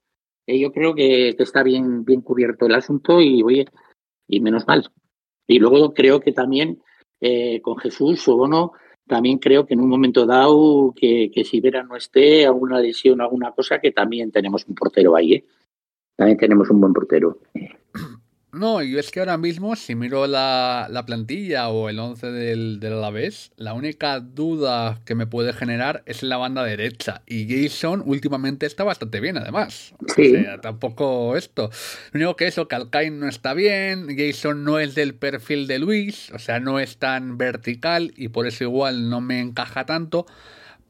Eh, 0.47 0.59
yo 0.59 0.71
creo 0.71 0.95
que, 0.95 1.35
está 1.37 1.61
bien, 1.61 2.03
bien 2.03 2.21
cubierto 2.21 2.65
el 2.65 2.73
asunto 2.73 3.21
y 3.21 3.43
oye, 3.43 3.67
y 4.27 4.39
menos 4.39 4.65
mal. 4.65 4.89
Y 5.45 5.59
luego 5.59 5.93
creo 5.93 6.19
que 6.19 6.31
también 6.31 6.81
eh, 7.19 7.61
con 7.61 7.77
Jesús 7.77 8.27
o 8.27 8.37
Bono, 8.37 8.71
también 9.05 9.37
creo 9.37 9.67
que 9.67 9.75
en 9.75 9.81
un 9.81 9.89
momento 9.89 10.25
dado 10.25 10.93
que, 10.95 11.29
que 11.31 11.43
si 11.43 11.59
Vera 11.59 11.83
no 11.83 11.95
esté, 11.95 12.47
alguna 12.47 12.79
lesión, 12.79 13.21
alguna 13.21 13.51
cosa, 13.51 13.79
que 13.79 13.91
también 13.91 14.31
tenemos 14.31 14.65
un 14.67 14.73
portero 14.73 15.15
ahí, 15.15 15.33
¿eh? 15.33 15.45
También 16.15 16.37
tenemos 16.37 16.69
un 16.69 16.81
buen 16.81 16.93
portero. 16.93 17.39
No, 18.53 18.83
y 18.83 18.97
es 18.97 19.11
que 19.11 19.21
ahora 19.21 19.37
mismo, 19.37 19.77
si 19.77 19.95
miro 19.95 20.27
la, 20.27 20.87
la 20.89 21.05
plantilla 21.05 21.69
o 21.69 21.87
el 21.87 21.97
11 21.97 22.31
del, 22.31 22.79
del 22.81 22.93
Alavés, 22.93 23.53
la 23.55 23.73
única 23.73 24.19
duda 24.19 24.99
que 25.05 25.15
me 25.15 25.25
puede 25.25 25.53
generar 25.53 26.03
es 26.05 26.21
la 26.21 26.35
banda 26.35 26.65
derecha. 26.65 27.21
Y 27.25 27.47
Jason 27.47 28.03
últimamente 28.05 28.65
está 28.65 28.83
bastante 28.83 29.21
bien, 29.21 29.37
además. 29.37 29.95
Sí. 30.13 30.35
O 30.35 30.41
sea, 30.41 30.59
tampoco 30.59 31.37
esto. 31.37 31.69
Lo 32.11 32.17
único 32.17 32.35
que 32.35 32.47
eso, 32.47 32.67
que 32.67 32.75
Alcain 32.75 33.21
no 33.21 33.29
está 33.29 33.53
bien, 33.53 34.07
Jason 34.17 34.65
no 34.65 34.79
es 34.79 34.95
del 34.95 35.15
perfil 35.15 35.65
de 35.67 35.79
Luis, 35.79 36.29
o 36.31 36.39
sea, 36.39 36.59
no 36.59 36.81
es 36.81 36.97
tan 36.97 37.37
vertical 37.37 38.13
y 38.17 38.27
por 38.27 38.47
eso 38.47 38.65
igual 38.65 39.09
no 39.09 39.21
me 39.21 39.39
encaja 39.39 39.85
tanto. 39.85 40.25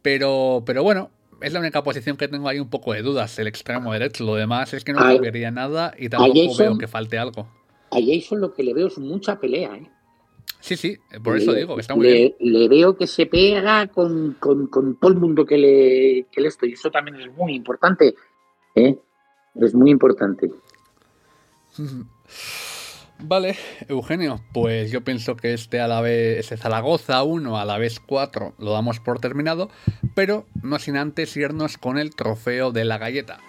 Pero, 0.01 0.63
pero 0.65 0.81
bueno, 0.81 1.12
es 1.41 1.54
la 1.54 1.60
única 1.60 1.84
posición 1.84 2.17
que 2.17 2.27
tengo 2.27 2.47
ahí 2.47 2.60
un 2.60 2.69
poco 2.69 2.93
de 2.93 3.01
dudas, 3.01 3.38
el 3.39 3.47
extremo 3.47 3.91
derecho. 3.93 4.23
Lo 4.23 4.36
demás 4.36 4.73
es 4.73 4.84
que 4.84 4.93
no 4.93 4.99
A- 4.99 5.13
cambiaría 5.13 5.51
nada 5.51 5.93
y 5.97 6.10
tampoco 6.10 6.34
Jason- 6.36 6.58
veo 6.58 6.77
que 6.77 6.88
falte 6.88 7.17
algo. 7.17 7.47
A 7.91 7.97
Jason 7.99 8.39
lo 8.39 8.54
que 8.54 8.63
le 8.63 8.73
veo 8.73 8.88
es 8.88 8.97
mucha 8.97 9.39
pelea, 9.39 9.75
¿eh? 9.75 9.89
Sí, 10.60 10.75
sí, 10.77 10.97
por 11.23 11.38
eso 11.38 11.54
digo 11.54 11.73
que 11.75 11.82
está 11.82 11.95
muy 11.95 12.06
le, 12.06 12.13
bien. 12.13 12.36
le 12.39 12.67
veo 12.67 12.95
que 12.95 13.08
se 13.08 13.25
pega 13.25 13.88
con, 13.88 14.34
con- 14.39 14.67
con 14.67 14.95
todo 14.97 15.12
el 15.12 15.17
mundo 15.17 15.43
que 15.45 15.58
le, 15.58 16.27
que 16.32 16.39
le 16.39 16.47
estoy. 16.49 16.73
Eso 16.73 16.91
también 16.91 17.19
es 17.19 17.34
muy 17.36 17.56
importante. 17.56 18.13
¿eh? 18.75 18.95
Es 19.56 19.73
muy 19.73 19.89
importante. 19.89 20.51
Vale, 23.23 23.55
Eugenio, 23.88 24.41
pues 24.51 24.91
yo 24.91 25.03
pienso 25.03 25.36
que 25.36 25.53
este 25.53 25.79
a 25.79 25.88
la 25.88 26.01
vez, 26.01 26.39
ese 26.39 26.57
Zaragoza 26.57 27.21
1 27.21 27.57
a 27.57 27.65
la 27.65 27.77
vez 27.77 27.99
4 27.99 28.55
lo 28.57 28.71
damos 28.71 28.99
por 28.99 29.19
terminado, 29.19 29.69
pero 30.15 30.47
no 30.63 30.79
sin 30.79 30.97
antes 30.97 31.38
irnos 31.38 31.77
con 31.77 31.99
el 31.99 32.15
trofeo 32.15 32.71
de 32.71 32.84
la 32.84 32.97
galleta. 32.97 33.39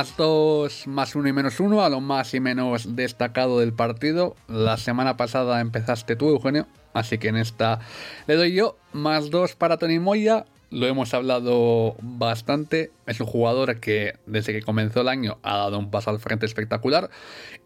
Más 0.00 0.16
2, 0.16 0.86
más 0.86 1.14
1 1.14 1.28
y 1.28 1.32
menos 1.34 1.60
1 1.60 1.84
a 1.84 1.90
lo 1.90 2.00
más 2.00 2.32
y 2.32 2.40
menos 2.40 2.96
destacado 2.96 3.60
del 3.60 3.74
partido. 3.74 4.34
La 4.48 4.78
semana 4.78 5.18
pasada 5.18 5.60
empezaste 5.60 6.16
tú, 6.16 6.30
Eugenio, 6.30 6.66
así 6.94 7.18
que 7.18 7.28
en 7.28 7.36
esta 7.36 7.80
le 8.26 8.36
doy 8.36 8.54
yo. 8.54 8.78
Más 8.94 9.28
2 9.28 9.56
para 9.56 9.76
Tony 9.76 9.98
Moya, 9.98 10.46
lo 10.70 10.86
hemos 10.86 11.12
hablado 11.12 11.96
bastante. 12.00 12.92
Es 13.06 13.20
un 13.20 13.26
jugador 13.26 13.78
que 13.78 14.14
desde 14.24 14.54
que 14.54 14.62
comenzó 14.62 15.02
el 15.02 15.08
año 15.08 15.38
ha 15.42 15.58
dado 15.58 15.78
un 15.78 15.90
paso 15.90 16.08
al 16.08 16.18
frente 16.18 16.46
espectacular 16.46 17.10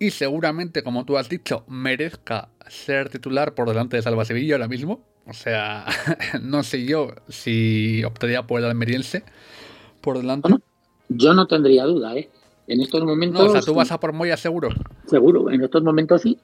y 0.01 0.11
seguramente, 0.11 0.83
como 0.83 1.05
tú 1.05 1.17
has 1.19 1.29
dicho, 1.29 1.63
merezca 1.69 2.49
ser 2.67 3.11
titular 3.11 3.55
por 3.55 3.69
delante 3.69 3.97
de 3.97 4.03
Salva 4.03 4.25
Sevilla 4.25 4.57
ahora 4.57 4.67
mismo. 4.67 5.05
O 5.29 5.35
sea, 5.35 5.87
no 6.43 6.65
sé 6.65 6.85
yo 6.85 7.15
si 7.29 8.03
optaría 8.03 8.43
por 8.43 8.59
el 8.59 8.67
almeriense 8.67 9.23
por 10.01 10.19
delante. 10.19 10.49
Yo 11.09 11.35
no 11.35 11.47
tendría 11.47 11.85
duda, 11.85 12.17
¿eh? 12.17 12.29
En 12.67 12.81
estos 12.81 13.05
momentos. 13.05 13.43
No, 13.45 13.49
o 13.51 13.53
sea, 13.53 13.61
tú 13.61 13.75
vas 13.75 13.93
a 13.93 14.01
por 14.01 14.13
Moya 14.13 14.37
seguro. 14.37 14.71
Seguro, 15.07 15.51
en 15.51 15.63
estos 15.63 15.83
momentos 15.83 16.23
sí. 16.23 16.39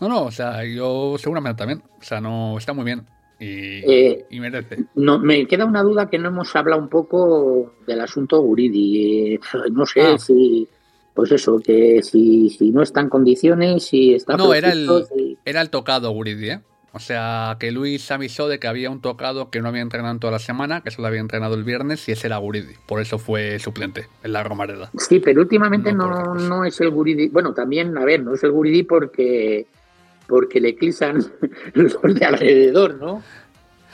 No, 0.00 0.08
no, 0.08 0.22
o 0.24 0.30
sea, 0.30 0.64
yo 0.64 1.16
seguramente 1.18 1.58
también. 1.58 1.82
O 2.00 2.02
sea, 2.02 2.20
no 2.20 2.58
está 2.58 2.72
muy 2.72 2.84
bien. 2.84 3.02
Y, 3.38 3.46
Eh, 3.90 4.24
y 4.30 4.40
merece. 4.40 4.84
No, 4.94 5.18
me 5.18 5.46
queda 5.46 5.64
una 5.64 5.82
duda 5.82 6.08
que 6.08 6.18
no 6.18 6.28
hemos 6.28 6.54
hablado 6.56 6.80
un 6.80 6.88
poco 6.88 7.74
del 7.86 8.00
asunto 8.00 8.40
Guridi. 8.40 9.34
Eh, 9.34 9.40
No 9.72 9.86
sé 9.86 10.00
Ah. 10.02 10.18
si. 10.18 10.68
Pues 11.14 11.30
eso, 11.30 11.60
que 11.60 12.02
si, 12.02 12.50
si 12.50 12.70
no 12.72 12.82
está 12.82 13.00
en 13.00 13.08
condiciones, 13.08 13.84
si 13.84 14.14
está. 14.14 14.36
No, 14.36 14.52
era 14.52 14.72
el, 14.72 14.88
si- 15.14 15.38
era 15.44 15.60
el 15.60 15.70
tocado 15.70 16.10
Guridi, 16.10 16.50
¿eh? 16.50 16.60
O 16.94 17.00
sea, 17.00 17.56
que 17.58 17.72
Luis 17.72 18.08
avisó 18.12 18.46
de 18.46 18.60
que 18.60 18.68
había 18.68 18.88
un 18.88 19.00
tocado 19.00 19.50
que 19.50 19.60
no 19.60 19.68
había 19.68 19.82
entrenado 19.82 20.12
en 20.14 20.20
toda 20.20 20.30
la 20.30 20.38
semana, 20.38 20.80
que 20.80 20.92
solo 20.92 21.08
había 21.08 21.20
entrenado 21.20 21.56
el 21.56 21.64
viernes, 21.64 22.08
y 22.08 22.12
ese 22.12 22.28
era 22.28 22.36
Guridi. 22.36 22.74
Por 22.86 23.00
eso 23.00 23.18
fue 23.18 23.58
suplente 23.58 24.06
en 24.22 24.32
la 24.32 24.44
Romareda. 24.44 24.92
Sí, 24.96 25.18
pero 25.18 25.40
últimamente 25.40 25.92
No, 25.92 26.34
no, 26.34 26.64
es 26.64 26.80
el 26.80 26.90
Guridi. 26.90 27.28
Bueno, 27.30 27.52
también, 27.52 27.98
a 27.98 28.04
ver, 28.04 28.22
no 28.22 28.34
es 28.34 28.44
el 28.44 28.52
Guridi 28.52 28.84
porque, 28.84 29.66
porque 30.28 30.60
le 30.60 30.68
eclipsan 30.68 31.18
los 31.74 32.00
de 32.00 32.24
alrededor, 32.24 32.94
¿no? 32.94 33.24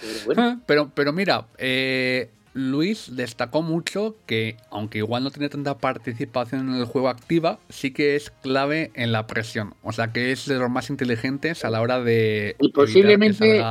Pero 0.02 0.14
bueno, 0.26 0.60
Pero, 0.66 0.90
pero 0.94 1.12
mira, 1.14 1.46
eh, 1.56 2.28
Luis 2.52 3.14
destacó 3.14 3.62
mucho 3.62 4.16
que, 4.26 4.56
aunque 4.70 4.98
igual 4.98 5.22
no 5.22 5.30
tiene 5.30 5.48
tanta 5.48 5.78
participación 5.78 6.68
en 6.68 6.74
el 6.80 6.84
juego 6.84 7.08
activa, 7.08 7.58
sí 7.68 7.92
que 7.92 8.16
es 8.16 8.30
clave 8.42 8.90
en 8.94 9.12
la 9.12 9.26
presión. 9.28 9.74
O 9.82 9.92
sea 9.92 10.12
que 10.12 10.32
es 10.32 10.46
de 10.46 10.58
los 10.58 10.68
más 10.70 10.90
inteligentes 10.90 11.64
a 11.64 11.70
la 11.70 11.80
hora 11.80 12.00
de 12.02 12.56
Y 12.58 12.72
posiblemente- 12.72 13.62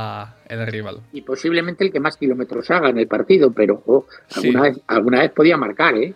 el 0.48 0.66
rival. 0.66 1.00
y 1.12 1.20
posiblemente 1.20 1.84
el 1.84 1.92
que 1.92 2.00
más 2.00 2.16
kilómetros 2.16 2.70
haga 2.70 2.88
en 2.88 2.98
el 2.98 3.06
partido, 3.06 3.52
pero 3.52 4.06
Sí. 4.28 4.40
alguna, 4.48 4.62
vez, 4.62 4.80
alguna 4.86 5.18
vez 5.20 5.30
podía 5.32 5.56
marcar, 5.56 5.94
¿eh? 5.96 6.14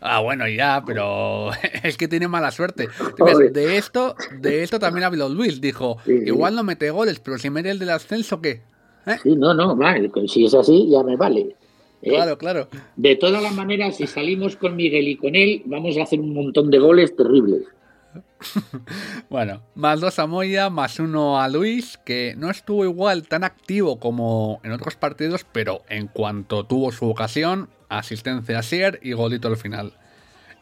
Ah, 0.00 0.20
bueno, 0.20 0.46
ya, 0.48 0.82
pero 0.86 1.50
es 1.82 1.96
que 1.96 2.08
tiene 2.08 2.28
mala 2.28 2.50
suerte. 2.50 2.88
De 3.52 3.76
esto, 3.78 4.14
de 4.38 4.62
esto 4.62 4.78
también 4.78 5.04
habló 5.04 5.28
Luis. 5.28 5.60
Dijo, 5.60 5.96
Sí, 6.04 6.18
sí. 6.18 6.24
igual 6.26 6.54
no 6.54 6.62
mete 6.62 6.90
goles, 6.90 7.20
pero 7.20 7.38
si 7.38 7.48
mete 7.50 7.70
el 7.70 7.78
del 7.78 7.90
ascenso, 7.90 8.40
¿qué? 8.40 8.60
¿Eh? 9.06 9.16
Sí, 9.22 9.34
no, 9.34 9.52
no, 9.54 9.76
pues 10.12 10.30
si 10.30 10.44
es 10.44 10.54
así, 10.54 10.88
ya 10.90 11.02
me 11.02 11.16
vale. 11.16 11.56
¿Eh? 12.02 12.10
Claro, 12.10 12.36
claro. 12.38 12.68
De 12.96 13.16
todas 13.16 13.42
las 13.42 13.54
maneras, 13.54 13.96
si 13.96 14.06
salimos 14.06 14.56
con 14.56 14.76
Miguel 14.76 15.08
y 15.08 15.16
con 15.16 15.34
él, 15.36 15.62
vamos 15.66 15.96
a 15.96 16.02
hacer 16.02 16.20
un 16.20 16.34
montón 16.34 16.70
de 16.70 16.78
goles 16.78 17.14
terribles. 17.16 17.62
Bueno, 19.30 19.62
más 19.74 20.00
dos 20.00 20.18
a 20.18 20.26
Moya, 20.26 20.68
más 20.68 20.98
uno 20.98 21.40
a 21.40 21.48
Luis, 21.48 21.98
que 22.04 22.34
no 22.36 22.50
estuvo 22.50 22.84
igual 22.84 23.26
tan 23.28 23.44
activo 23.44 23.98
como 23.98 24.60
en 24.64 24.72
otros 24.72 24.96
partidos, 24.96 25.46
pero 25.50 25.82
en 25.88 26.08
cuanto 26.08 26.64
tuvo 26.64 26.92
su 26.92 27.08
ocasión, 27.08 27.68
asistencia 27.88 28.58
a 28.58 28.62
Sier 28.62 28.98
y 29.02 29.12
golito 29.12 29.48
al 29.48 29.56
final. 29.56 29.92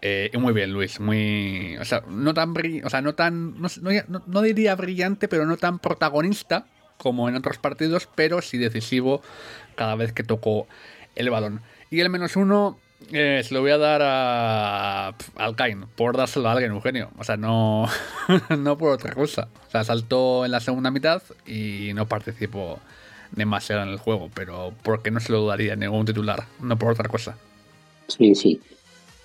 Eh, 0.03 0.31
muy 0.38 0.53
bien, 0.53 0.72
Luis, 0.72 1.00
muy. 1.00 1.76
O 1.79 1.85
sea, 1.85 2.03
no 2.09 2.33
tan. 2.33 2.55
O 2.85 2.90
sea, 2.90 3.03
no 3.03 3.14
tan. 3.14 3.61
No, 3.61 3.68
no- 4.09 4.22
no 4.26 4.42
diría 4.42 4.74
brillante, 4.74 5.29
pero 5.29 5.44
no 5.46 5.57
tan 5.57 5.79
protagonista 5.79 6.66
como 6.96 7.29
en 7.29 7.37
otros 7.37 7.59
partidos, 7.59 8.09
pero 8.14 8.40
sí 8.42 8.57
decisivo 8.59 9.20
cada 9.74 9.94
vez 9.96 10.12
que 10.12 10.22
tocó 10.22 10.66
el 11.14 11.31
balón. 11.31 11.61
Y 11.90 12.01
el 12.01 12.11
menos 12.11 12.37
uno 12.37 12.79
eh, 13.12 13.40
se 13.42 13.55
lo 13.55 13.61
voy 13.61 13.70
a 13.70 13.79
dar 13.79 14.03
a 14.03 15.14
al 15.37 15.57
Kain, 15.57 15.87
por 15.96 16.16
dárselo 16.16 16.49
a 16.49 16.53
alguien, 16.53 16.73
Eugenio. 16.73 17.11
O 17.18 17.25
sea, 17.25 17.37
no, 17.37 17.87
no 18.59 18.79
por 18.79 18.92
otra 18.92 19.14
cosa. 19.14 19.49
O 19.66 19.70
sea, 19.70 19.85
saltó 19.85 20.44
en 20.44 20.53
la 20.53 20.61
segunda 20.61 20.90
mitad 20.90 21.23
y 21.46 21.92
no 21.94 22.07
participó 22.07 22.79
demasiado 23.33 23.83
en 23.83 23.88
el 23.88 23.99
juego, 23.99 24.31
pero 24.35 24.73
porque 24.83 25.11
no 25.11 25.20
se 25.20 25.33
lo 25.33 25.46
daría 25.46 25.77
ningún 25.77 26.07
titular, 26.07 26.44
no 26.61 26.77
por 26.77 26.92
otra 26.92 27.09
cosa. 27.09 27.37
Sí, 28.09 28.35
sí. 28.35 28.61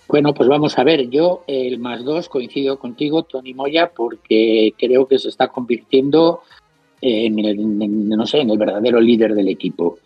Bueno, 0.08 0.34
pues 0.34 0.48
vamos 0.48 0.78
a 0.78 0.84
ver. 0.84 1.10
Yo, 1.10 1.44
el 1.48 1.80
más 1.80 2.04
dos, 2.04 2.30
coincido 2.30 2.78
contigo, 2.78 3.24
Tony 3.24 3.54
Moya, 3.54 3.92
porque 3.96 4.74
creo 4.78 5.08
que 5.08 5.18
se 5.18 5.30
está 5.30 5.48
convirtiendo 5.48 6.42
en 7.02 7.40
el, 7.40 8.10
no 8.10 8.26
sé, 8.26 8.40
en 8.40 8.52
el 8.52 8.58
verdadero 8.58 9.02
líder 9.02 9.34
del 9.34 9.50
equipo. 9.50 9.98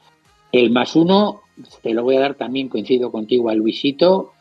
El 0.51 0.71
más 0.71 0.95
uno, 0.95 1.41
te 1.81 1.93
lo 1.93 2.03
voy 2.03 2.15
a 2.15 2.21
dar 2.21 2.35
también, 2.35 2.69
coincido 2.69 3.11
contigo, 3.11 3.49
a 3.49 3.55
Luisito, 3.55 4.31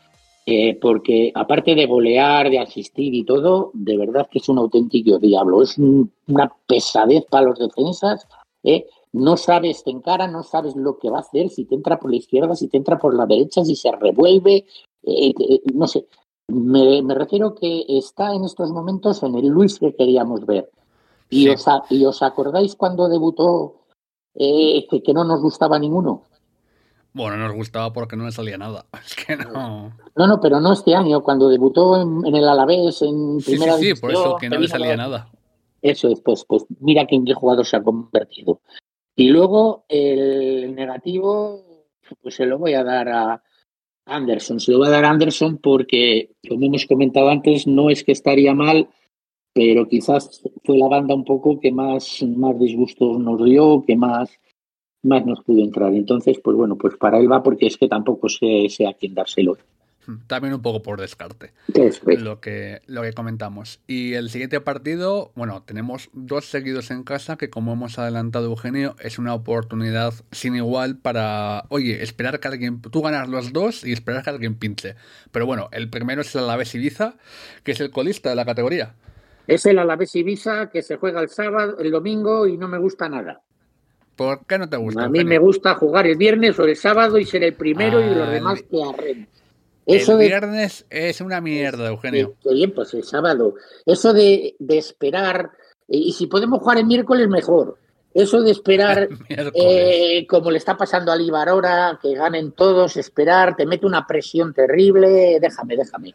eh, 0.45 0.75
porque 0.81 1.31
aparte 1.35 1.75
de 1.75 1.85
golear, 1.85 2.49
de 2.49 2.59
asistir 2.59 3.13
y 3.13 3.23
todo, 3.23 3.71
de 3.73 3.97
verdad 3.97 4.27
que 4.31 4.39
es 4.39 4.49
un 4.49 4.57
auténtico 4.57 5.19
diablo. 5.19 5.61
Es 5.61 5.77
un- 5.77 6.11
una 6.27 6.51
pesadez 6.67 7.25
para 7.25 7.47
los 7.47 7.59
defensas. 7.59 8.27
¿eh? 8.63 8.87
No 9.13 9.37
sabes, 9.37 9.83
te 9.83 9.91
encara, 9.91 10.27
no 10.27 10.43
sabes 10.43 10.75
lo 10.75 10.97
que 10.97 11.09
va 11.09 11.17
a 11.17 11.21
hacer, 11.21 11.49
si 11.49 11.65
te 11.65 11.75
entra 11.75 11.99
por 11.99 12.11
la 12.11 12.17
izquierda, 12.17 12.55
si 12.55 12.67
te 12.67 12.77
entra 12.77 12.97
por 12.97 13.13
la 13.15 13.25
derecha, 13.25 13.63
si 13.63 13.75
se 13.75 13.91
revuelve, 13.91 14.65
eh, 15.03 15.33
no 15.73 15.87
sé. 15.87 16.05
Me, 16.47 17.01
me 17.03 17.13
refiero 17.13 17.53
que 17.53 17.85
está 17.87 18.33
en 18.33 18.43
estos 18.43 18.71
momentos 18.71 19.21
en 19.23 19.35
el 19.35 19.47
Luis 19.47 19.77
que 19.79 19.93
queríamos 19.95 20.45
ver. 20.45 20.69
Y, 21.29 21.43
Sí. 21.43 21.49
os, 21.49 21.67
a- 21.67 21.83
y 21.91 22.05
os 22.05 22.23
acordáis 22.23 22.75
cuando 22.75 23.07
debutó 23.07 23.75
que, 24.35 25.01
que 25.03 25.13
no 25.13 25.23
nos 25.23 25.41
gustaba 25.41 25.77
ninguno. 25.77 26.23
Bueno, 27.19 27.35
nos 27.35 27.53
gustaba 27.53 27.91
porque 27.91 28.15
no 28.15 28.23
le 28.23 28.31
salía 28.31 28.57
nada. 28.57 28.85
Es 29.05 29.13
que 29.13 29.35
no. 29.35 29.93
No, 30.15 30.27
no, 30.27 30.39
pero 30.39 30.61
no 30.61 30.71
este 30.71 30.95
año, 30.95 31.21
cuando 31.21 31.49
debutó 31.49 32.01
en, 32.01 32.25
en 32.25 32.33
el 32.33 32.47
Alavés, 32.47 33.01
en 33.01 33.41
Sí, 33.41 33.51
sí, 33.51 33.51
primera 33.51 33.77
sí, 33.77 33.93
por 33.95 34.11
eso 34.11 34.37
que 34.39 34.49
no 34.49 34.57
le 34.57 34.69
salía 34.69 34.95
nada. 34.95 35.29
Eso 35.81 36.07
es, 36.07 36.21
pues, 36.21 36.45
pues 36.45 36.65
mira 36.79 37.05
que 37.05 37.15
en 37.15 37.25
qué 37.25 37.33
jugador 37.33 37.65
se 37.65 37.75
ha 37.75 37.83
convertido. 37.83 38.61
Y 39.17 39.27
luego 39.27 39.83
el 39.89 40.73
negativo, 40.73 41.85
pues 42.21 42.35
se 42.35 42.45
lo 42.45 42.57
voy 42.57 42.73
a 42.75 42.85
dar 42.85 43.09
a 43.09 43.43
Anderson. 44.05 44.61
Se 44.61 44.71
lo 44.71 44.77
voy 44.77 44.87
a 44.87 44.91
dar 44.91 45.03
a 45.03 45.09
Anderson 45.09 45.57
porque, 45.57 46.31
como 46.47 46.67
hemos 46.67 46.85
comentado 46.85 47.27
antes, 47.27 47.67
no 47.67 47.89
es 47.89 48.05
que 48.05 48.13
estaría 48.13 48.53
mal, 48.53 48.87
pero 49.51 49.89
quizás 49.89 50.41
fue 50.63 50.77
la 50.77 50.87
banda 50.87 51.15
un 51.15 51.25
poco 51.25 51.59
que 51.59 51.73
más, 51.73 52.23
más 52.23 52.57
disgustos 52.57 53.19
nos 53.19 53.43
dio, 53.43 53.83
que 53.85 53.97
más, 53.97 54.39
más 55.03 55.25
nos 55.25 55.41
pudo 55.43 55.63
entrar. 55.63 55.93
Entonces, 55.93 56.39
pues 56.43 56.55
bueno, 56.55 56.77
pues 56.77 56.95
para 56.97 57.19
él 57.19 57.31
va 57.31 57.43
porque 57.43 57.67
es 57.67 57.77
que 57.77 57.87
tampoco 57.87 58.29
sé, 58.29 58.67
sé 58.69 58.87
a 58.87 58.93
quién 58.93 59.13
dárselo. 59.13 59.57
También 60.27 60.53
un 60.53 60.61
poco 60.61 60.81
por 60.81 60.99
descarte. 60.99 61.51
Lo 62.17 62.39
que, 62.39 62.81
lo 62.87 63.01
que 63.01 63.13
comentamos. 63.13 63.79
Y 63.87 64.13
el 64.13 64.29
siguiente 64.29 64.59
partido, 64.61 65.31
bueno, 65.35 65.63
tenemos 65.63 66.09
dos 66.13 66.45
seguidos 66.45 66.89
en 66.91 67.03
casa 67.03 67.37
que 67.37 67.49
como 67.49 67.73
hemos 67.73 67.99
adelantado 67.99 68.45
Eugenio, 68.45 68.95
es 68.99 69.19
una 69.19 69.33
oportunidad 69.33 70.13
sin 70.31 70.55
igual 70.55 70.97
para, 70.97 71.65
oye, 71.69 72.01
esperar 72.01 72.39
que 72.39 72.47
alguien, 72.47 72.81
tú 72.81 73.01
ganas 73.01 73.29
los 73.29 73.53
dos 73.53 73.85
y 73.85 73.91
esperar 73.91 74.23
que 74.23 74.31
alguien 74.31 74.55
pinche. 74.55 74.95
Pero 75.31 75.45
bueno, 75.45 75.69
el 75.71 75.89
primero 75.89 76.21
es 76.21 76.33
el 76.33 76.43
Alavés 76.43 76.73
Ibiza, 76.73 77.15
que 77.63 77.73
es 77.73 77.79
el 77.79 77.91
colista 77.91 78.29
de 78.29 78.35
la 78.35 78.45
categoría. 78.45 78.95
Es 79.47 79.65
el 79.65 79.79
Alavés 79.79 80.15
Ibiza 80.15 80.69
que 80.69 80.81
se 80.81 80.97
juega 80.97 81.21
el 81.21 81.29
sábado, 81.29 81.77
el 81.79 81.91
domingo 81.91 82.47
y 82.47 82.57
no 82.57 82.67
me 82.67 82.77
gusta 82.77 83.09
nada. 83.09 83.41
¿Por 84.19 84.45
qué 84.45 84.57
no 84.57 84.67
te 84.67 84.75
gusta? 84.75 85.05
A 85.05 85.07
mí 85.07 85.23
me 85.23 85.37
gusta 85.37 85.75
jugar 85.75 86.05
el 86.05 86.17
viernes 86.17 86.59
o 86.59 86.65
el 86.65 86.75
sábado 86.75 87.17
y 87.17 87.23
ser 87.23 87.41
el 87.41 87.53
primero 87.53 88.01
y 88.01 88.13
los 88.13 88.27
ah, 88.27 88.31
demás 88.31 88.61
que 88.69 88.83
arren. 88.83 89.29
Eso 89.85 90.19
el 90.19 90.27
viernes 90.27 90.85
es 90.89 91.21
una 91.21 91.39
mierda, 91.39 91.87
Eugenio. 91.87 92.35
bien, 92.43 92.73
pues 92.73 92.93
el 92.95 93.05
sábado. 93.05 93.53
Eso 93.85 94.11
de, 94.11 94.57
esperar, 94.67 95.51
y 95.87 96.11
si 96.11 96.27
podemos 96.27 96.59
jugar 96.59 96.79
el 96.79 96.85
miércoles, 96.85 97.29
mejor. 97.29 97.77
Eso 98.13 98.41
de 98.41 98.51
esperar, 98.51 99.07
eh, 99.55 100.27
como 100.27 100.51
le 100.51 100.57
está 100.57 100.75
pasando 100.75 101.13
al 101.13 101.21
Ibar 101.21 101.47
ahora, 101.47 101.97
que 102.01 102.13
ganen 102.13 102.51
todos, 102.51 102.97
esperar, 102.97 103.55
te 103.55 103.65
mete 103.65 103.85
una 103.85 104.05
presión 104.05 104.53
terrible. 104.53 105.39
Déjame, 105.39 105.77
déjame. 105.77 106.13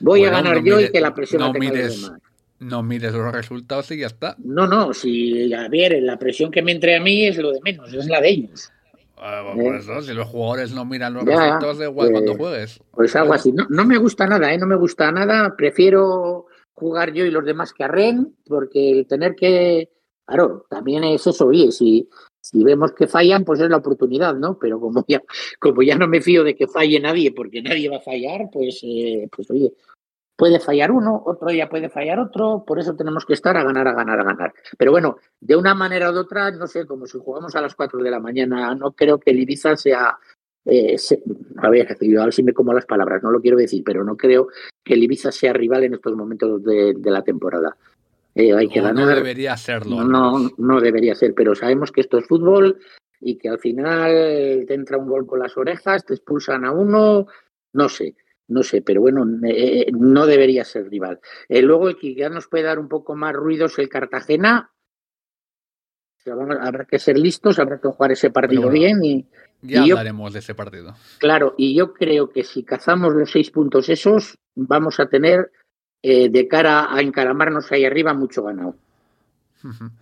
Voy 0.00 0.26
a 0.26 0.30
ganar 0.30 0.62
yo 0.62 0.78
y 0.78 0.90
que 0.90 1.00
la 1.00 1.14
presión 1.14 1.40
no 1.40 1.54
mires, 1.54 2.12
No 2.58 2.82
mires 2.82 3.12
los 3.12 3.32
resultados 3.32 3.90
y 3.90 3.98
ya 3.98 4.06
está. 4.06 4.36
No, 4.38 4.66
no, 4.66 4.94
si, 4.94 5.52
a 5.52 5.68
ver, 5.68 6.02
la 6.02 6.18
presión 6.18 6.50
que 6.50 6.62
me 6.62 6.72
entre 6.72 6.96
a 6.96 7.00
mí 7.00 7.26
es 7.26 7.36
lo 7.36 7.52
de 7.52 7.60
menos, 7.62 7.92
es 7.92 8.06
la 8.06 8.20
de 8.20 8.30
ellos. 8.30 8.72
Ah, 9.18 9.52
por 9.54 9.76
eso, 9.76 10.02
si 10.02 10.12
los 10.12 10.28
jugadores 10.28 10.72
no 10.72 10.84
miran 10.84 11.14
los 11.14 11.24
resultados, 11.24 11.78
da 11.78 11.86
igual 11.86 12.12
cuando 12.12 12.34
juegues. 12.34 12.80
Pues 12.90 13.16
algo 13.16 13.32
así. 13.32 13.52
No, 13.52 13.84
me 13.84 13.96
gusta 13.96 14.26
nada, 14.26 14.52
¿eh? 14.52 14.58
No 14.58 14.66
me 14.66 14.76
gusta 14.76 15.10
nada. 15.10 15.54
Prefiero 15.56 16.46
jugar 16.74 17.12
yo 17.12 17.24
y 17.24 17.30
los 17.30 17.44
demás 17.44 17.72
que 17.72 17.84
arren, 17.84 18.36
porque 18.44 19.06
tener 19.08 19.34
que. 19.34 19.90
Claro, 20.26 20.66
también 20.68 21.04
es 21.04 21.26
eso, 21.26 21.46
oye, 21.46 21.70
si, 21.70 22.08
si 22.40 22.64
vemos 22.64 22.92
que 22.92 23.06
fallan, 23.06 23.44
pues 23.44 23.60
es 23.60 23.70
la 23.70 23.76
oportunidad, 23.76 24.34
¿no? 24.34 24.58
Pero 24.58 24.80
como 24.80 25.04
ya, 25.06 25.22
como 25.60 25.82
ya 25.82 25.96
no 25.96 26.08
me 26.08 26.20
fío 26.20 26.44
de 26.44 26.56
que 26.56 26.66
falle 26.66 27.00
nadie, 27.00 27.32
porque 27.32 27.62
nadie 27.62 27.88
va 27.88 27.98
a 27.98 28.00
fallar, 28.00 28.48
pues, 28.52 28.80
eh, 28.82 29.28
pues 29.34 29.50
oye, 29.50 29.72
puede 30.36 30.60
fallar 30.60 30.92
uno, 30.92 31.22
otro 31.24 31.48
día 31.48 31.68
puede 31.68 31.88
fallar 31.88 32.20
otro, 32.20 32.62
por 32.66 32.78
eso 32.78 32.94
tenemos 32.94 33.24
que 33.24 33.32
estar 33.32 33.56
a 33.56 33.64
ganar, 33.64 33.88
a 33.88 33.94
ganar, 33.94 34.20
a 34.20 34.24
ganar. 34.24 34.54
Pero 34.78 34.92
bueno, 34.92 35.16
de 35.40 35.56
una 35.56 35.74
manera 35.74 36.10
u 36.10 36.12
de 36.12 36.20
otra, 36.20 36.50
no 36.50 36.66
sé, 36.66 36.86
como 36.86 37.06
si 37.06 37.18
jugamos 37.18 37.56
a 37.56 37.62
las 37.62 37.74
4 37.74 38.02
de 38.02 38.10
la 38.10 38.20
mañana, 38.20 38.74
no 38.74 38.92
creo 38.92 39.18
que 39.18 39.30
el 39.30 39.40
Ibiza 39.40 39.76
sea... 39.76 40.18
Eh, 40.68 40.96
a 41.58 41.70
ver, 41.70 41.86
a 41.88 42.24
ver 42.24 42.32
si 42.32 42.42
me 42.42 42.52
como 42.52 42.74
las 42.74 42.86
palabras, 42.86 43.22
no 43.22 43.30
lo 43.30 43.40
quiero 43.40 43.56
decir, 43.56 43.84
pero 43.84 44.02
no 44.02 44.16
creo 44.16 44.48
que 44.84 44.94
el 44.94 45.02
Ibiza 45.04 45.30
sea 45.30 45.52
rival 45.52 45.84
en 45.84 45.94
estos 45.94 46.14
momentos 46.16 46.62
de, 46.64 46.94
la 47.04 47.22
temporada. 47.22 47.76
Eh, 48.34 48.52
hay 48.52 48.68
que 48.68 48.80
ganar. 48.80 49.06
No 49.06 49.14
debería 49.14 49.56
serlo. 49.56 50.02
No, 50.02 50.50
no 50.58 50.80
debería 50.80 51.14
ser, 51.14 51.34
pero 51.34 51.54
sabemos 51.54 51.92
que 51.92 52.00
esto 52.00 52.18
es 52.18 52.26
fútbol 52.26 52.78
y 53.20 53.38
que 53.38 53.48
al 53.48 53.60
final 53.60 54.64
te 54.66 54.74
entra 54.74 54.98
un 54.98 55.08
gol 55.08 55.24
con 55.24 55.38
las 55.38 55.56
orejas, 55.56 56.04
te 56.04 56.14
expulsan 56.14 56.64
a 56.64 56.72
uno, 56.72 57.28
no 57.72 57.88
sé 57.88 58.16
no 58.48 58.62
sé, 58.62 58.82
pero 58.82 59.00
bueno, 59.00 59.24
eh, 59.44 59.90
no 59.92 60.26
debería 60.26 60.64
ser 60.64 60.88
rival. 60.88 61.20
Eh, 61.48 61.62
luego 61.62 61.88
el 61.88 61.96
que 61.96 62.14
ya 62.14 62.28
nos 62.28 62.46
puede 62.46 62.64
dar 62.64 62.78
un 62.78 62.88
poco 62.88 63.14
más 63.14 63.34
ruido 63.34 63.66
es 63.66 63.78
el 63.78 63.88
Cartagena. 63.88 64.70
habrá 66.24 66.84
que 66.84 66.98
ser 66.98 67.18
listos, 67.18 67.58
habrá 67.58 67.80
que 67.80 67.88
jugar 67.88 68.12
ese 68.12 68.30
partido 68.30 68.70
bien 68.70 69.02
y 69.04 69.26
ya 69.62 69.82
hablaremos 69.82 70.32
de 70.32 70.38
ese 70.40 70.54
partido. 70.54 70.94
Claro, 71.18 71.54
y 71.56 71.74
yo 71.74 71.92
creo 71.92 72.30
que 72.30 72.44
si 72.44 72.62
cazamos 72.62 73.14
los 73.14 73.30
seis 73.30 73.50
puntos 73.50 73.88
esos, 73.88 74.38
vamos 74.54 75.00
a 75.00 75.08
tener 75.08 75.50
eh, 76.02 76.28
de 76.28 76.46
cara 76.46 76.94
a 76.94 77.00
encaramarnos 77.00 77.70
ahí 77.72 77.84
arriba 77.84 78.14
mucho 78.14 78.44
ganado. 78.44 78.76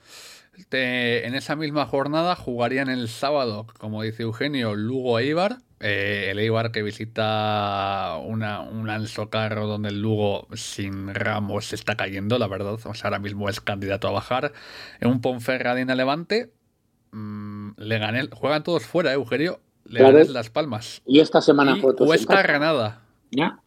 en 0.70 1.34
esa 1.34 1.56
misma 1.56 1.86
jornada 1.86 2.34
jugarían 2.36 2.88
el 2.88 3.08
sábado, 3.08 3.66
como 3.78 4.02
dice 4.02 4.24
Eugenio, 4.24 4.74
Lugo 4.74 5.18
e 5.18 5.26
Ibar 5.26 5.58
eh, 5.86 6.30
el 6.30 6.38
Eibar 6.38 6.72
que 6.72 6.82
visita 6.82 8.18
una, 8.24 8.62
un 8.62 8.88
Ansocarro 8.88 9.66
donde 9.66 9.90
el 9.90 10.00
Lugo 10.00 10.48
sin 10.54 11.14
Ramos 11.14 11.66
se 11.66 11.74
está 11.74 11.94
cayendo, 11.94 12.38
la 12.38 12.48
verdad. 12.48 12.78
O 12.82 12.94
sea, 12.94 13.10
ahora 13.10 13.18
mismo 13.18 13.50
es 13.50 13.60
candidato 13.60 14.08
a 14.08 14.12
bajar. 14.12 14.54
En 15.00 15.10
un 15.10 15.20
Ponferradina 15.20 15.94
Levante. 15.94 16.54
Mm, 17.10 17.72
le 17.76 17.98
gané, 17.98 18.28
juegan 18.32 18.62
todos 18.62 18.86
fuera, 18.86 19.10
¿eh, 19.10 19.14
Eugenio. 19.16 19.60
Le 19.84 20.00
gané 20.00 20.24
Las 20.24 20.48
Palmas. 20.48 21.02
Y 21.04 21.20
esta 21.20 21.42
semana 21.42 21.76
fotos. 21.76 22.08
Huesca 22.08 22.40
Granada. 22.40 23.02
Ya. 23.30 23.60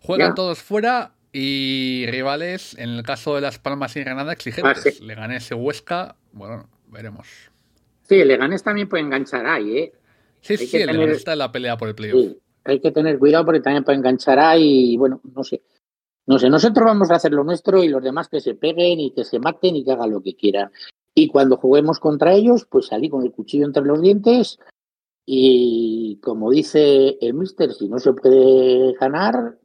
Juegan 0.00 0.34
todos 0.34 0.60
fuera 0.60 1.12
y 1.30 2.06
rivales, 2.08 2.74
en 2.78 2.88
el 2.88 3.02
caso 3.02 3.34
de 3.34 3.42
Las 3.42 3.58
Palmas 3.58 3.94
y 3.96 4.00
Granada, 4.00 4.32
exigentes. 4.32 4.98
Ah, 4.98 5.04
le 5.04 5.14
gané 5.14 5.36
ese 5.36 5.54
Huesca. 5.54 6.16
Bueno, 6.32 6.70
veremos. 6.86 7.28
Sí, 8.08 8.24
le 8.24 8.38
gané 8.38 8.58
también 8.60 8.88
puede 8.88 9.02
enganchar 9.02 9.44
ahí, 9.44 9.76
¿eh? 9.76 9.92
Sí, 10.46 10.56
sí, 10.56 10.76
está 10.76 11.32
en 11.32 11.38
la 11.38 11.52
pelea 11.52 11.76
por 11.76 11.88
el 11.88 11.94
playoff. 11.94 12.36
hay 12.64 12.80
que 12.80 12.92
tener 12.92 13.18
cuidado 13.18 13.44
porque 13.44 13.60
también 13.60 13.84
puede 13.84 13.98
enganchar 13.98 14.38
ahí, 14.38 14.96
bueno, 14.96 15.20
no 15.34 15.44
sé. 15.44 15.62
No 16.26 16.38
sé, 16.38 16.50
nosotros 16.50 16.84
vamos 16.84 17.10
a 17.10 17.16
hacer 17.16 17.32
lo 17.32 17.44
nuestro 17.44 17.84
y 17.84 17.88
los 17.88 18.02
demás 18.02 18.28
que 18.28 18.40
se 18.40 18.54
peguen 18.54 18.98
y 18.98 19.12
que 19.12 19.24
se 19.24 19.38
maten 19.38 19.76
y 19.76 19.84
que 19.84 19.92
hagan 19.92 20.10
lo 20.10 20.22
que 20.22 20.34
quieran. 20.34 20.72
Y 21.14 21.28
cuando 21.28 21.56
juguemos 21.56 22.00
contra 22.00 22.34
ellos, 22.34 22.66
pues 22.68 22.86
salí 22.86 23.08
con 23.08 23.24
el 23.24 23.30
cuchillo 23.30 23.64
entre 23.64 23.84
los 23.84 24.02
dientes 24.02 24.58
y 25.24 26.20
como 26.22 26.50
dice 26.50 27.16
el 27.20 27.34
mister, 27.34 27.72
si 27.72 27.88
no 27.88 27.98
se 27.98 28.12
puede 28.12 28.94
ganar, 28.94 29.58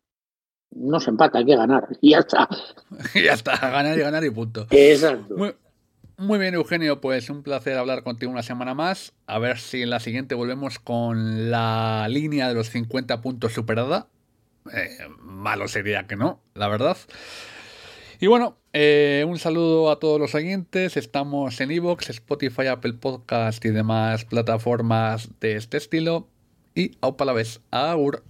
no 0.71 0.99
se 0.99 1.09
empata, 1.09 1.39
hay 1.39 1.45
que 1.45 1.55
ganar. 1.55 1.87
Y 2.01 2.11
ya 2.11 2.19
está. 2.19 2.47
ya 3.15 3.33
está, 3.33 3.57
ganar 3.57 3.97
y 3.97 4.01
ganar 4.01 4.23
y 4.23 4.29
punto. 4.29 4.67
Exacto. 4.69 5.37
Muy 5.37 5.53
bien, 6.37 6.53
Eugenio, 6.53 7.01
pues 7.01 7.31
un 7.31 7.41
placer 7.41 7.79
hablar 7.79 8.03
contigo 8.03 8.31
una 8.31 8.43
semana 8.43 8.75
más. 8.75 9.13
A 9.25 9.39
ver 9.39 9.57
si 9.57 9.81
en 9.81 9.89
la 9.89 9.99
siguiente 9.99 10.35
volvemos 10.35 10.77
con 10.77 11.49
la 11.49 12.05
línea 12.11 12.47
de 12.47 12.53
los 12.53 12.69
50 12.69 13.21
puntos 13.21 13.53
superada. 13.53 14.07
Eh, 14.71 14.99
malo 15.19 15.67
sería 15.67 16.05
que 16.05 16.15
no, 16.15 16.39
la 16.53 16.67
verdad. 16.67 16.95
Y 18.19 18.27
bueno, 18.27 18.59
eh, 18.71 19.25
un 19.27 19.39
saludo 19.39 19.89
a 19.89 19.97
todos 19.97 20.19
los 20.19 20.35
oyentes. 20.35 20.95
Estamos 20.95 21.59
en 21.59 21.71
Evox, 21.71 22.11
Spotify, 22.11 22.67
Apple 22.67 22.93
Podcast 22.93 23.65
y 23.65 23.69
demás 23.69 24.23
plataformas 24.25 25.29
de 25.39 25.55
este 25.55 25.77
estilo. 25.77 26.27
Y 26.75 26.99
a 27.01 27.25
la 27.25 27.33
vez, 27.33 27.61
agur. 27.71 28.23